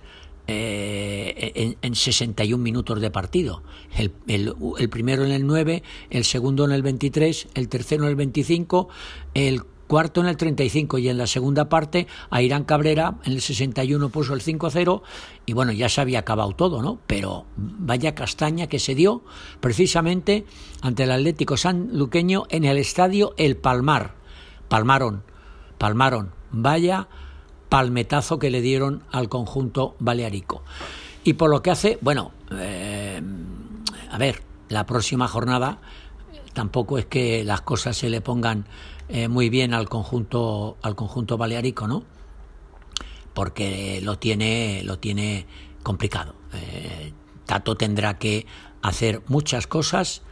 [0.47, 3.63] eh, en, en, 61 minutos de partido.
[3.97, 8.11] El, el, el, primero en el 9, el segundo en el 23, el tercero en
[8.11, 8.89] el 25,
[9.35, 13.41] el cuarto en el 35 y en la segunda parte a Irán Cabrera en el
[13.41, 15.03] 61 puso el 5-0
[15.47, 16.99] y bueno, ya se había acabado todo, ¿no?
[17.07, 19.23] Pero vaya castaña que se dio
[19.61, 20.45] precisamente
[20.83, 24.15] ante el Atlético Sanluqueño en el estadio El Palmar.
[24.69, 25.23] Palmaron,
[25.79, 27.09] palmaron, vaya
[27.69, 30.63] palmetazo que le dieron al conjunto balearico.
[31.25, 33.21] Y por lo que hace, bueno, eh,
[34.11, 35.79] a ver, la próxima jornada
[36.53, 38.67] tampoco es que las cosas se le pongan
[39.09, 42.05] eh, muy bien al conjunto al conjunto balearico, ¿no?
[43.35, 45.47] Porque lo tiene lo tiene
[45.83, 46.37] complicado.
[46.55, 47.13] Eh,
[47.45, 48.47] Tato tendrá que
[48.83, 50.23] hacer muchas cosas,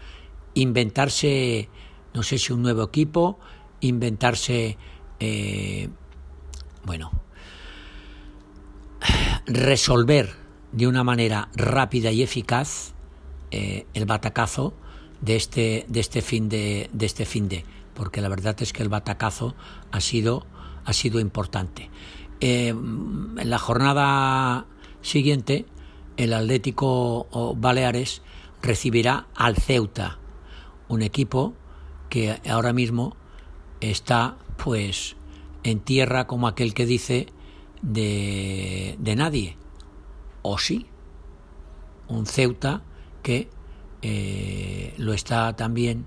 [0.54, 1.68] inventarse,
[2.12, 3.38] no sé si un nuevo equipo,
[3.80, 4.78] inventarse,
[6.84, 7.10] bueno,
[9.46, 10.34] resolver
[10.72, 12.94] de una manera rápida y eficaz
[13.50, 14.74] eh, el batacazo
[15.20, 17.64] de este de este fin de, de este fin de
[17.94, 19.54] porque la verdad es que el batacazo
[19.90, 20.44] ha sido,
[20.84, 21.90] ha sido importante.
[22.40, 24.66] Eh, en la jornada
[25.00, 25.66] siguiente,
[26.16, 28.22] el Atlético Baleares
[28.62, 30.18] recibirá al Ceuta,
[30.88, 31.54] un equipo
[32.10, 33.16] que ahora mismo
[33.80, 35.16] está pues
[35.62, 37.26] en tierra como aquel que dice
[37.84, 39.56] de, de nadie.
[40.42, 40.86] O sí,
[42.08, 42.82] un Ceuta
[43.22, 43.48] que
[44.02, 46.04] eh, lo está también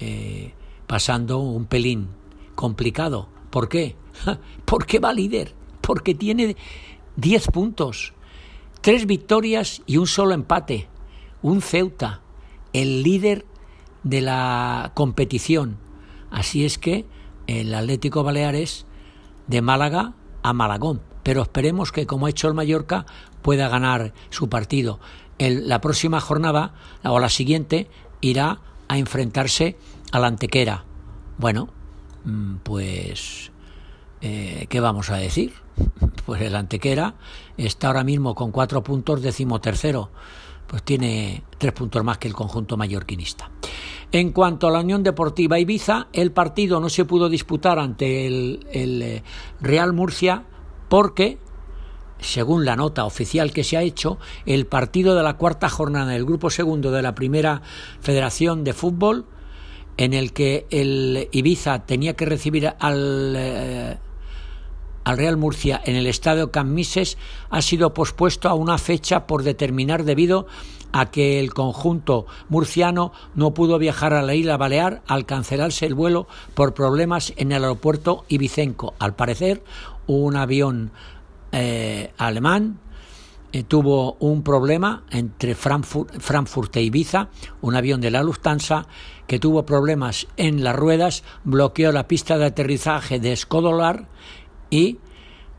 [0.00, 0.54] eh,
[0.86, 2.08] pasando un pelín
[2.54, 3.28] complicado.
[3.50, 3.96] ¿Por qué?
[4.64, 6.56] Porque va líder, porque tiene
[7.16, 8.14] 10 puntos,
[8.80, 10.88] tres victorias y un solo empate.
[11.42, 12.20] Un Ceuta,
[12.72, 13.46] el líder
[14.02, 15.78] de la competición.
[16.30, 17.06] Así es que
[17.46, 18.86] el Atlético Baleares
[19.46, 21.07] de Málaga a Malagón.
[21.28, 23.04] Pero esperemos que, como ha hecho el Mallorca,
[23.42, 24.98] pueda ganar su partido.
[25.36, 26.72] El, la próxima jornada,
[27.04, 27.90] o la siguiente,
[28.22, 29.76] irá a enfrentarse
[30.10, 30.86] a la Antequera.
[31.36, 31.68] Bueno,
[32.24, 33.52] mm, pues,
[34.22, 35.52] eh, ¿qué vamos a decir?
[36.24, 37.16] Pues el Antequera
[37.58, 40.10] está ahora mismo con cuatro puntos, decimotercero.
[40.66, 43.50] Pues tiene tres puntos más que el conjunto mallorquinista.
[44.12, 48.66] En cuanto a la Unión Deportiva Ibiza, el partido no se pudo disputar ante el,
[48.72, 49.22] eh,
[49.60, 50.44] Real Murcia
[50.88, 51.38] porque
[52.20, 56.24] según la nota oficial que se ha hecho, el partido de la cuarta jornada del
[56.24, 57.62] grupo segundo de la primera
[58.00, 59.26] Federación de Fútbol
[59.96, 63.98] en el que el Ibiza tenía que recibir al, eh,
[65.04, 67.18] al Real Murcia en el estadio Camises
[67.50, 70.46] ha sido pospuesto a una fecha por determinar debido
[70.92, 75.94] a que el conjunto murciano no pudo viajar a la isla Balear al cancelarse el
[75.94, 78.94] vuelo por problemas en el aeropuerto ibicenco.
[78.98, 79.62] Al parecer,
[80.08, 80.90] un avión
[81.52, 82.80] eh, alemán
[83.50, 87.28] eh, tuvo un problema entre Frankfurt, Frankfurt e Ibiza,
[87.62, 88.86] un avión de la Lufthansa
[89.26, 94.06] que tuvo problemas en las ruedas, bloqueó la pista de aterrizaje de Skodolar
[94.68, 94.98] y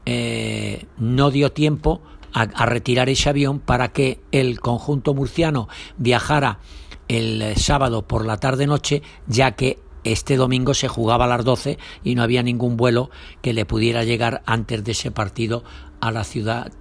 [0.06, 6.60] eh, no dio tiempo a, a, retirar ese avión para que el conjunto murciano viajara
[7.08, 12.16] el sábado por la tarde-noche, ya que este domingo se jugaba a las 12 y
[12.16, 13.10] no había ningún vuelo
[13.42, 15.64] que le pudiera llegar antes de ese partido
[16.00, 16.72] a la ciudad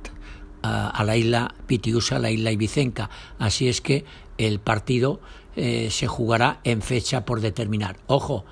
[0.62, 3.11] a, la isla Pitiusa, a la isla Ibicenca.
[3.39, 4.05] Así es que
[4.39, 5.21] el partido
[5.57, 7.97] eh, se jugará en fecha por determinar.
[8.07, 8.45] Ojo,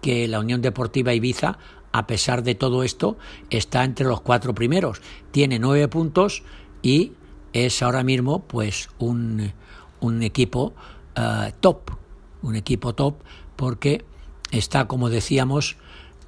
[0.00, 1.58] que la Unión Deportiva Ibiza,
[1.92, 3.16] a pesar de todo esto,
[3.50, 5.00] está entre los cuatro primeros.
[5.30, 6.42] Tiene nueve puntos
[6.82, 7.12] y
[7.52, 9.52] es ahora mismo pues un,
[10.00, 10.74] un equipo
[11.16, 11.92] uh, top,
[12.42, 13.16] un equipo top
[13.56, 14.04] porque
[14.52, 15.76] está, como decíamos,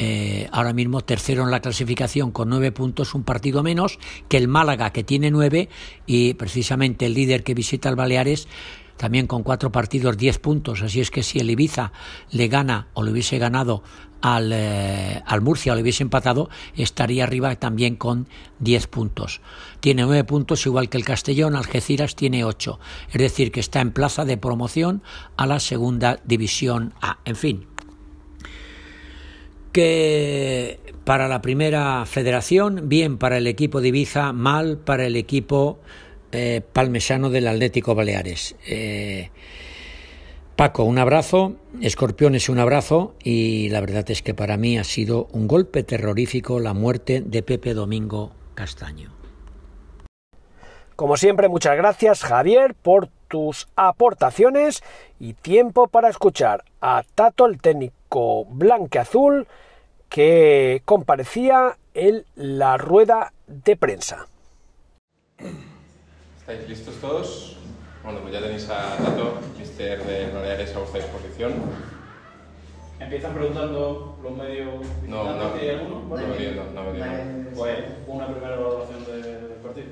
[0.00, 4.48] eh, ahora mismo tercero en la clasificación con nueve puntos, un partido menos que el
[4.48, 5.68] Málaga que tiene nueve
[6.04, 8.48] y precisamente el líder que visita el Baleares
[8.96, 10.82] también con cuatro partidos diez puntos.
[10.82, 11.92] Así es que si el Ibiza
[12.30, 13.82] le gana o le hubiese ganado
[14.20, 18.26] al, eh, al Murcia o le hubiese empatado, estaría arriba también con
[18.58, 19.42] diez puntos.
[19.80, 22.78] Tiene nueve puntos igual que el Castellón, Algeciras tiene ocho.
[23.10, 25.02] Es decir, que está en plaza de promoción
[25.36, 27.18] a la segunda división A.
[27.24, 27.66] En fin,
[29.74, 35.80] que para la primera federación, bien para el equipo de Ibiza, mal para el equipo
[36.30, 38.54] eh, palmesano del Atlético Baleares.
[38.68, 39.30] Eh,
[40.54, 45.26] Paco, un abrazo, Escorpiones, un abrazo y la verdad es que para mí ha sido
[45.32, 49.12] un golpe terrorífico la muerte de Pepe Domingo Castaño.
[50.94, 54.84] Como siempre, muchas gracias Javier por tus aportaciones
[55.18, 58.03] y tiempo para escuchar a Tato, el técnico
[58.48, 59.46] blanqueazul,
[60.08, 64.26] que comparecía en la rueda de prensa.
[66.38, 67.56] ¿Estáis listos todos?
[68.02, 71.52] Bueno, pues ya tenéis a Tato, mister de Baleares a vuestra disposición.
[73.00, 74.68] Empiezan preguntando los medios
[75.08, 76.00] No, no, ¿Hay alguno?
[76.08, 77.50] no, no, no, no, no, no.
[77.56, 79.86] Pues una primera valoración de- del partido.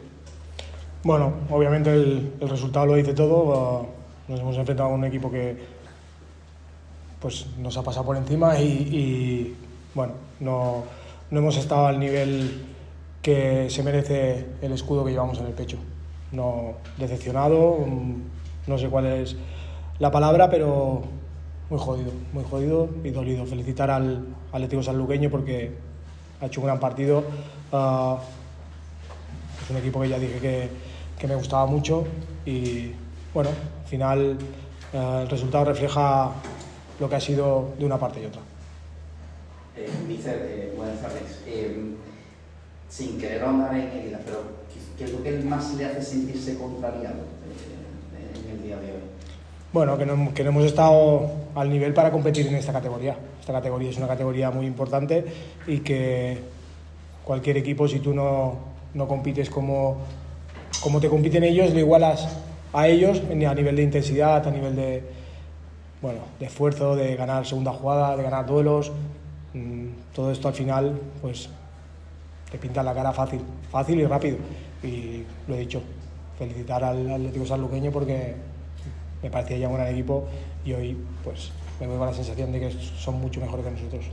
[1.04, 3.80] Bueno, obviamente el, el resultado lo dice todo.
[3.82, 3.86] uh,
[4.30, 5.56] Nos hemos enfrentado a un equipo que
[7.22, 9.56] pues, nos ha pasado por encima y,
[9.94, 10.82] bueno, no,
[11.30, 12.66] no hemos estado al nivel
[13.22, 15.78] que se merece el escudo que llevamos en el pecho.
[16.32, 18.14] No, decepcionado, mm,
[18.66, 19.36] no sé cuál es
[20.00, 21.02] la palabra, pero
[21.70, 23.46] muy jodido, muy jodido y dolido.
[23.46, 25.72] Felicitar al Atlético Sanluqueño porque
[26.40, 27.22] ha hecho un gran partido.
[27.72, 28.18] Ah,
[29.62, 30.68] es un equipo que ya dije que,
[31.18, 32.04] que me gustaba mucho
[32.44, 32.92] y
[33.32, 34.38] bueno, al final
[34.92, 36.32] eh, el resultado refleja
[37.00, 38.42] lo que ha sido de una parte y otra.
[39.76, 41.40] Eh, Mister, eh, buenas tardes.
[41.46, 41.94] Eh,
[42.92, 44.42] sin querer ahondar en herida, pero
[44.98, 49.00] ¿qué, es lo que más le hace sentirse contrariado eh, en el día de hoy?
[49.72, 53.16] Bueno, que no, que no hemos estado al nivel para competir en esta categoría.
[53.40, 55.24] Esta categoría es una categoría muy importante
[55.66, 56.36] y que
[57.24, 58.58] cualquier equipo, si tú no,
[58.92, 59.96] no compites como,
[60.82, 62.28] como te compiten ellos, le igualas
[62.74, 65.02] a ellos a nivel de intensidad, a nivel de,
[66.02, 68.90] bueno, de esfuerzo, de ganar segunda jugada, de ganar duelos.
[69.54, 71.48] Mm, Todo esto al final, pues
[72.50, 73.40] te pinta la cara fácil,
[73.70, 74.36] fácil y rápido.
[74.82, 75.80] Y lo he dicho,
[76.38, 78.34] felicitar al Atlético Sanluqueño porque
[79.22, 80.24] me parecía ya un gran equipo
[80.64, 84.04] y hoy pues me voy con la sensación de que son mucho mejores que nosotros.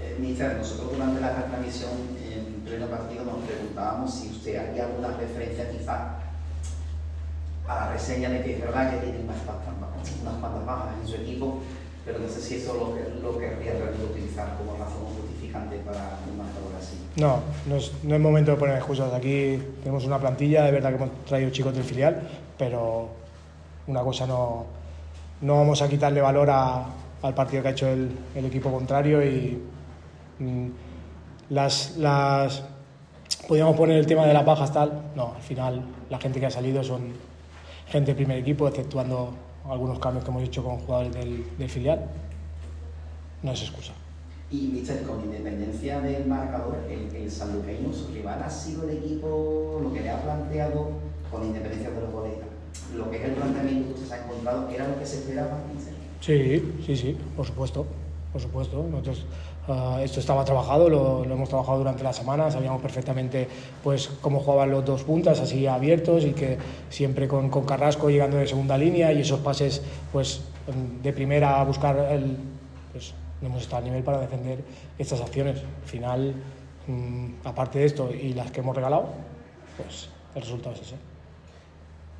[0.00, 1.90] Eh, Mister, nosotros durante la transmisión
[2.30, 6.18] en pleno partido nos preguntábamos si usted haría alguna referencia quizá
[7.68, 9.36] a la reseña de que es verdad que tiene unas
[10.22, 11.58] unas cuantas bajas en su equipo,
[12.04, 13.72] pero no sé si eso lo, lo querría
[14.10, 16.96] utilizar como razón justificante para un marcador así.
[17.16, 19.12] No, no es, no es momento de poner excusas.
[19.12, 23.08] Aquí tenemos una plantilla, de verdad que hemos traído chicos del filial, pero
[23.86, 24.66] una cosa no,
[25.40, 26.84] no vamos a quitarle valor a-
[27.22, 29.58] al partido que ha hecho el, el equipo contrario y
[30.38, 30.68] mm,
[31.50, 32.62] las, las
[33.48, 36.50] podríamos poner el tema de las bajas tal, no, al final la gente que ha
[36.50, 37.12] salido son
[37.86, 39.34] gente del primer equipo, exceptuando
[39.68, 42.06] algunos cambios que hemos hecho con jugadores del, del filial,
[43.42, 43.92] no es excusa.
[44.50, 49.80] Y, Mister, con independencia del marcador, el, el sanluqueño, su rival, ha sido el equipo,
[49.82, 50.90] lo que le ha planteado,
[51.30, 52.34] con independencia de los goles,
[52.96, 55.58] lo que es el planteamiento que usted se ha encontrado, ¿era lo que se esperaba,
[55.74, 55.94] Mister?
[56.20, 57.86] Sí, sí, sí, por supuesto,
[58.32, 58.82] por supuesto.
[58.82, 59.24] Nosotros,
[59.68, 63.48] ah, esto estaba trabajado, lo, lo hemos trabajado durante la semana, sabíamos perfectamente
[63.82, 66.58] pues, cómo jugaban los dos puntas así abiertos y que
[66.90, 70.42] siempre con, con Carrasco llegando de segunda línea y esos pases pues,
[71.02, 72.36] de primera a buscar el...
[72.92, 74.60] Pues, no hemos estado a nivel para defender
[74.98, 75.58] estas acciones.
[75.58, 76.34] Al final,
[76.86, 79.10] mm, aparte de esto y las que hemos regalado,
[79.76, 80.96] pues el resultado es ese.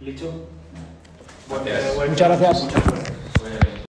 [0.00, 0.30] ¿Listo?
[2.09, 3.86] Muchas gracias.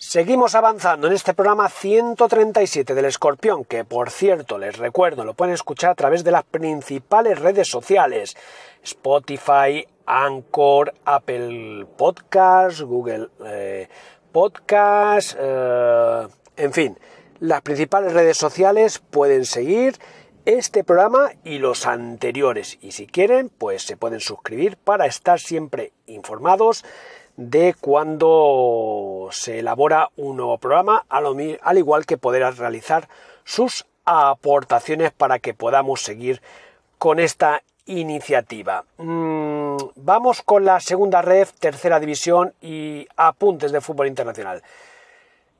[0.00, 5.54] Seguimos avanzando en este programa 137 del Escorpión, que por cierto, les recuerdo, lo pueden
[5.54, 8.36] escuchar a través de las principales redes sociales,
[8.84, 13.88] Spotify, Anchor, Apple Podcast, Google eh,
[14.30, 16.96] Podcast, eh, en fin,
[17.40, 19.96] las principales redes sociales pueden seguir
[20.44, 22.78] este programa y los anteriores.
[22.80, 26.84] Y si quieren, pues se pueden suscribir para estar siempre informados
[27.38, 33.08] de cuando se elabora un nuevo programa, al igual que poder realizar
[33.44, 36.42] sus aportaciones para que podamos seguir
[36.98, 38.84] con esta iniciativa.
[38.96, 44.64] Mm, vamos con la segunda red, tercera división y apuntes de fútbol internacional.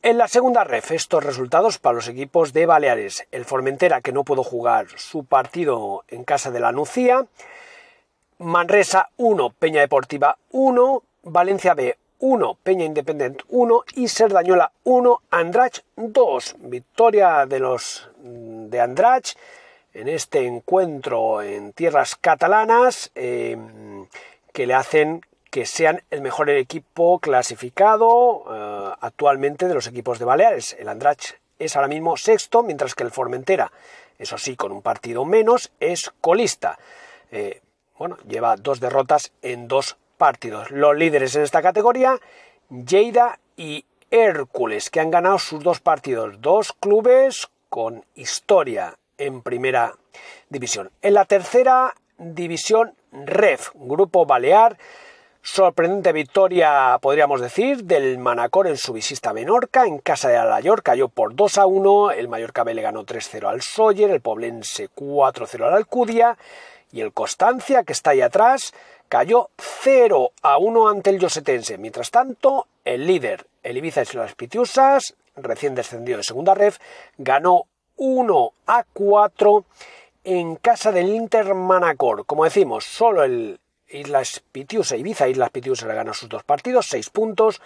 [0.03, 3.29] En la segunda ref, estos resultados para los equipos de Baleares.
[3.31, 7.25] El Formentera, que no pudo jugar su partido en casa de la Nucía.
[8.39, 11.03] Manresa 1, Peña Deportiva 1.
[11.29, 13.85] Valencia B 1, Peña Independent 1.
[13.95, 16.57] Y Serdañola 1, Andrach 2.
[16.61, 19.37] Victoria de los mm, de Andrach
[19.95, 23.57] en este encuentro en tierras catalanas eh,
[24.53, 30.25] que le hacen que sean el mejor equipo clasificado eh, actualmente de los equipos de
[30.25, 30.77] Baleares.
[30.79, 33.73] El Andrach es ahora mismo sexto, mientras que el Formentera,
[34.19, 36.79] eso sí, con un partido menos, es colista.
[37.31, 37.63] Eh,
[37.99, 40.71] bueno, lleva dos derrotas en dos partidos.
[40.71, 42.19] Los líderes en esta categoría
[42.69, 46.41] Lleida y Hércules, que han ganado sus dos partidos.
[46.43, 49.95] Dos clubes con historia en primera
[50.51, 50.91] división.
[51.01, 54.77] En la tercera división, REF, Grupo Balear,
[55.43, 60.83] sorprendente victoria, podríamos decir, del Manacor en su visita a Menorca, en casa de Alayor,
[60.83, 64.91] cayó por 2 a 1, el Mallorca B le ganó 3-0 al Soller, el Poblense
[64.91, 66.37] 4-0 al Alcudia,
[66.93, 68.73] y el Constancia, que está ahí atrás,
[69.09, 71.79] cayó 0 a 1 ante el Yosetense.
[71.79, 76.79] Mientras tanto, el líder, el Ibiza y las Pitiusas, recién descendido de segunda ref,
[77.17, 77.65] ganó
[77.97, 79.65] 1 a 4
[80.25, 82.27] en casa del Inter Manacor.
[82.27, 87.11] Como decimos, solo el Islas Pitiusa, Ibiza Islas Pitiusa le ganó sus dos partidos, 6
[87.11, 87.61] puntos,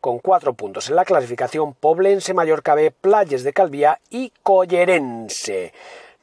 [0.00, 5.72] con 4 puntos en la clasificación Poblense, Mallorca B, Playas de Calvía y Collerense.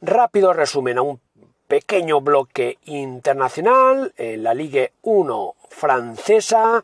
[0.01, 1.19] Rápido resumen a un
[1.71, 6.83] pequeño bloque internacional en la Ligue 1 francesa.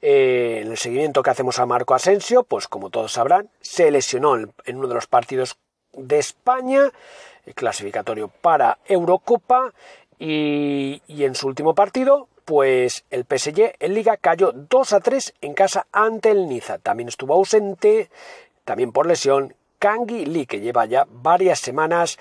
[0.00, 4.36] Eh, en el seguimiento que hacemos a Marco Asensio, pues como todos sabrán, se lesionó
[4.36, 5.58] en uno de los partidos
[5.92, 6.90] de España,
[7.54, 9.74] clasificatorio para Eurocopa,
[10.18, 15.34] y, y, en su último partido, pues el PSG en Liga cayó 2 a 3
[15.42, 16.78] en casa ante el Niza.
[16.78, 18.08] También estuvo ausente,
[18.64, 22.18] también por lesión, Kangi Lee, que lleva ya varias semanas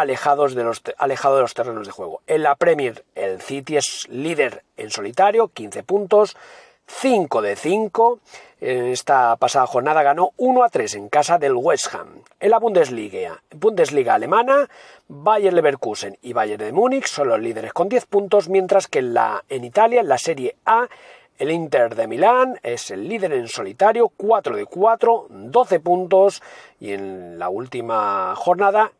[0.00, 2.22] alejados de los, alejado de los terrenos de juego.
[2.26, 6.36] En la Premier, el City es líder en solitario, 15 puntos,
[6.86, 8.20] 5 de 5.
[8.62, 12.22] En esta pasada jornada ganó 1 a 3 en casa del West Ham.
[12.40, 14.68] En la Bundesliga, Bundesliga alemana,
[15.08, 19.12] Bayer Leverkusen y Bayern de Múnich son los líderes con 10 puntos, mientras que en,
[19.12, 20.88] la, en Italia, en la Serie A,
[21.38, 26.42] el Inter de Milán es el líder en solitario, 4 de 4, 12 puntos,
[26.80, 28.92] y en la última jornada,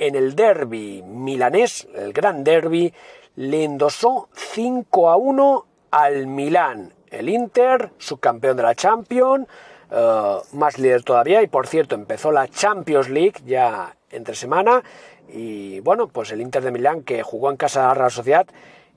[0.00, 2.92] en el derby milanés, el gran derby,
[3.36, 6.94] le endosó 5 a 1 al Milán.
[7.10, 9.46] El Inter, subcampeón de la Champions,
[9.90, 14.82] eh, más líder todavía, y por cierto, empezó la Champions League ya entre semana,
[15.28, 18.46] y bueno, pues el Inter de Milán que jugó en casa de la Real Sociedad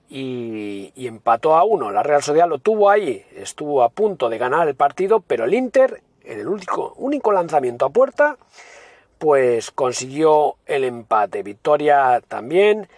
[0.09, 1.91] y, empató a uno.
[1.91, 5.53] La Real Sociedad lo tuvo ahí, estuvo a punto de ganar el partido, pero el
[5.53, 8.37] Inter, en el único, único lanzamiento a puerta,
[9.23, 11.43] pues consiguió el empate.
[11.43, 12.89] Victoria también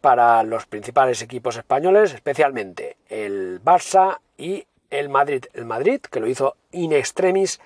[0.00, 5.46] para los principales equipos españoles, especialmente el Barça y el Madrid.
[5.54, 7.60] El Madrid, que lo hizo in extremis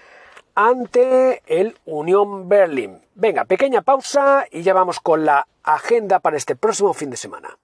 [0.55, 3.03] ante el Unión Berlín.
[3.15, 7.59] Venga, pequeña pausa y ya vamos con la agenda para este próximo fin de semana.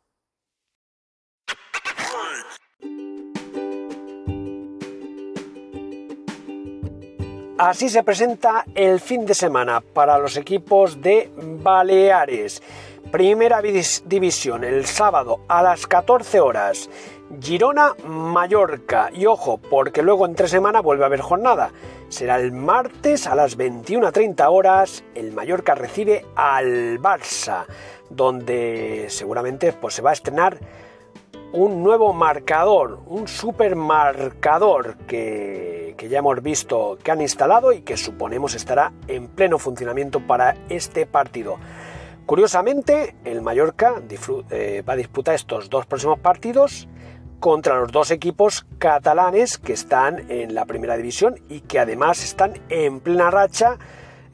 [7.64, 12.60] Así se presenta el fin de semana para los equipos de Baleares.
[13.12, 16.90] Primera división el sábado a las 14 horas.
[17.40, 19.10] Girona, Mallorca.
[19.14, 21.70] Y ojo, porque luego entre semana vuelve a haber jornada.
[22.08, 25.04] Será el martes a las 21.30 horas.
[25.14, 27.66] El Mallorca recibe al Barça,
[28.10, 30.58] donde seguramente pues, se va a estrenar
[31.52, 37.96] un nuevo marcador, un supermarcador que, que ya hemos visto que han instalado y que
[37.96, 41.58] suponemos estará en pleno funcionamiento para este partido.
[42.26, 44.02] Curiosamente, el Mallorca
[44.50, 46.88] eh, va a disputar estos dos próximos partidos
[47.40, 52.54] contra los dos equipos catalanes que están en la primera división y que además están
[52.68, 53.78] en plena racha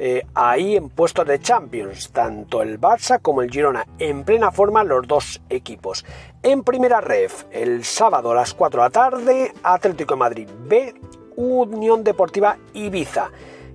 [0.01, 4.85] eh, ahí en puestos de Champions, tanto el Barça como el Girona, en plena forma
[4.85, 6.05] los dos equipos.
[6.43, 10.95] En primera ref, el sábado a las 4 de la tarde, Atlético de Madrid B,
[11.39, 13.31] Unión Deportiva Ibiza.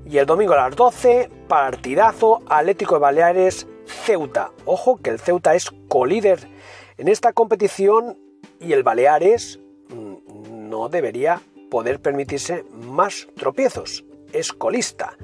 [0.06, 4.52] Y el domingo a las 12, partidazo Atlético de Baleares Ceuta.
[4.66, 6.50] Ojo que el Ceuta es colíder
[6.98, 8.18] en esta competición
[8.60, 11.42] y el Baleares mm, no debería
[11.72, 14.04] poder permitirse más tropiezos.
[14.34, 15.16] Es colista.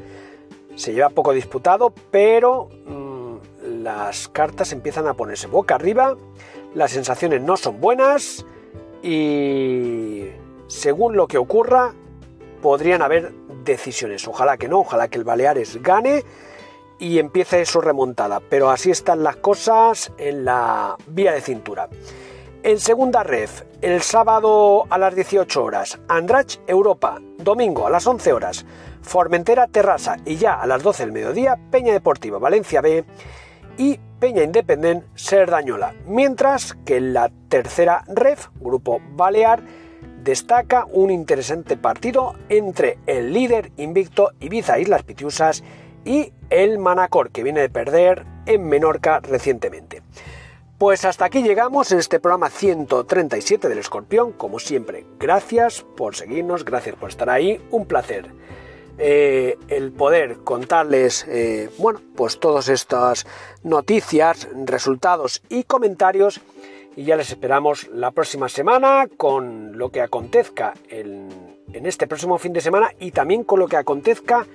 [0.75, 3.35] Se lleva poco disputado, pero mmm,
[3.83, 6.15] las cartas empiezan a ponerse boca arriba,
[6.73, 8.45] las sensaciones no son buenas
[9.03, 10.27] y
[10.67, 11.93] según lo que ocurra
[12.61, 13.33] podrían haber
[13.63, 14.27] decisiones.
[14.27, 16.23] Ojalá que no, ojalá que el Baleares gane
[16.99, 21.89] y empiece su remontada, pero así están las cosas en la vía de cintura.
[22.61, 28.33] En segunda ref, el sábado a las 18 horas, Andrach Europa, domingo a las 11
[28.33, 28.65] horas,
[29.01, 33.05] Formentera Terrassa y ya a las 12 del mediodía Peña Deportiva Valencia B
[33.77, 35.95] y Peña Independent Serdañola.
[36.05, 39.61] Mientras que en la tercera ref, Grupo Balear,
[40.23, 45.63] destaca un interesante partido entre el líder invicto Ibiza Islas Pitiusas
[46.05, 50.01] y el Manacor, que viene de perder en Menorca recientemente.
[50.77, 54.31] Pues hasta aquí llegamos en este programa 137 del Escorpión.
[54.31, 58.31] Como siempre, gracias por seguirnos, gracias por estar ahí, un placer.
[58.97, 63.25] Eh, el poder contarles, eh, bueno, pues todas estas
[63.61, 66.41] noticias, resultados y comentarios.
[66.99, 71.29] Y ya les esperamos la próxima semana con lo que acontezca en,
[71.71, 74.45] este próximo fin de semana y también con lo que acontezca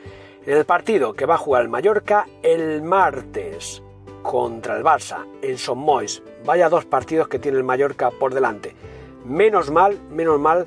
[0.44, 3.82] en el partido que va a jugar el Mallorca el martes
[4.22, 6.22] contra el Barça en Son Mois.
[6.44, 8.76] Vaya dos partidos que tiene el Mallorca por delante.
[9.24, 10.66] Menos mal, menos mal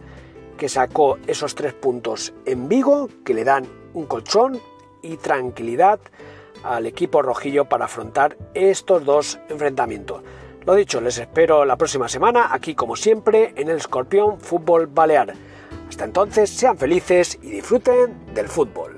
[0.57, 4.59] que sacó esos tres puntos en Vigo, que le dan un colchón
[5.03, 5.99] y tranquilidad
[6.63, 10.23] al equipo rojillo para afrontar estos dos enfrentamientos.
[10.67, 15.33] Lo dicho, les espero la próxima semana, aquí como siempre, en el Escorpión Fútbol Balear.
[15.87, 18.96] Hasta entonces, sean felices y disfruten del fútbol.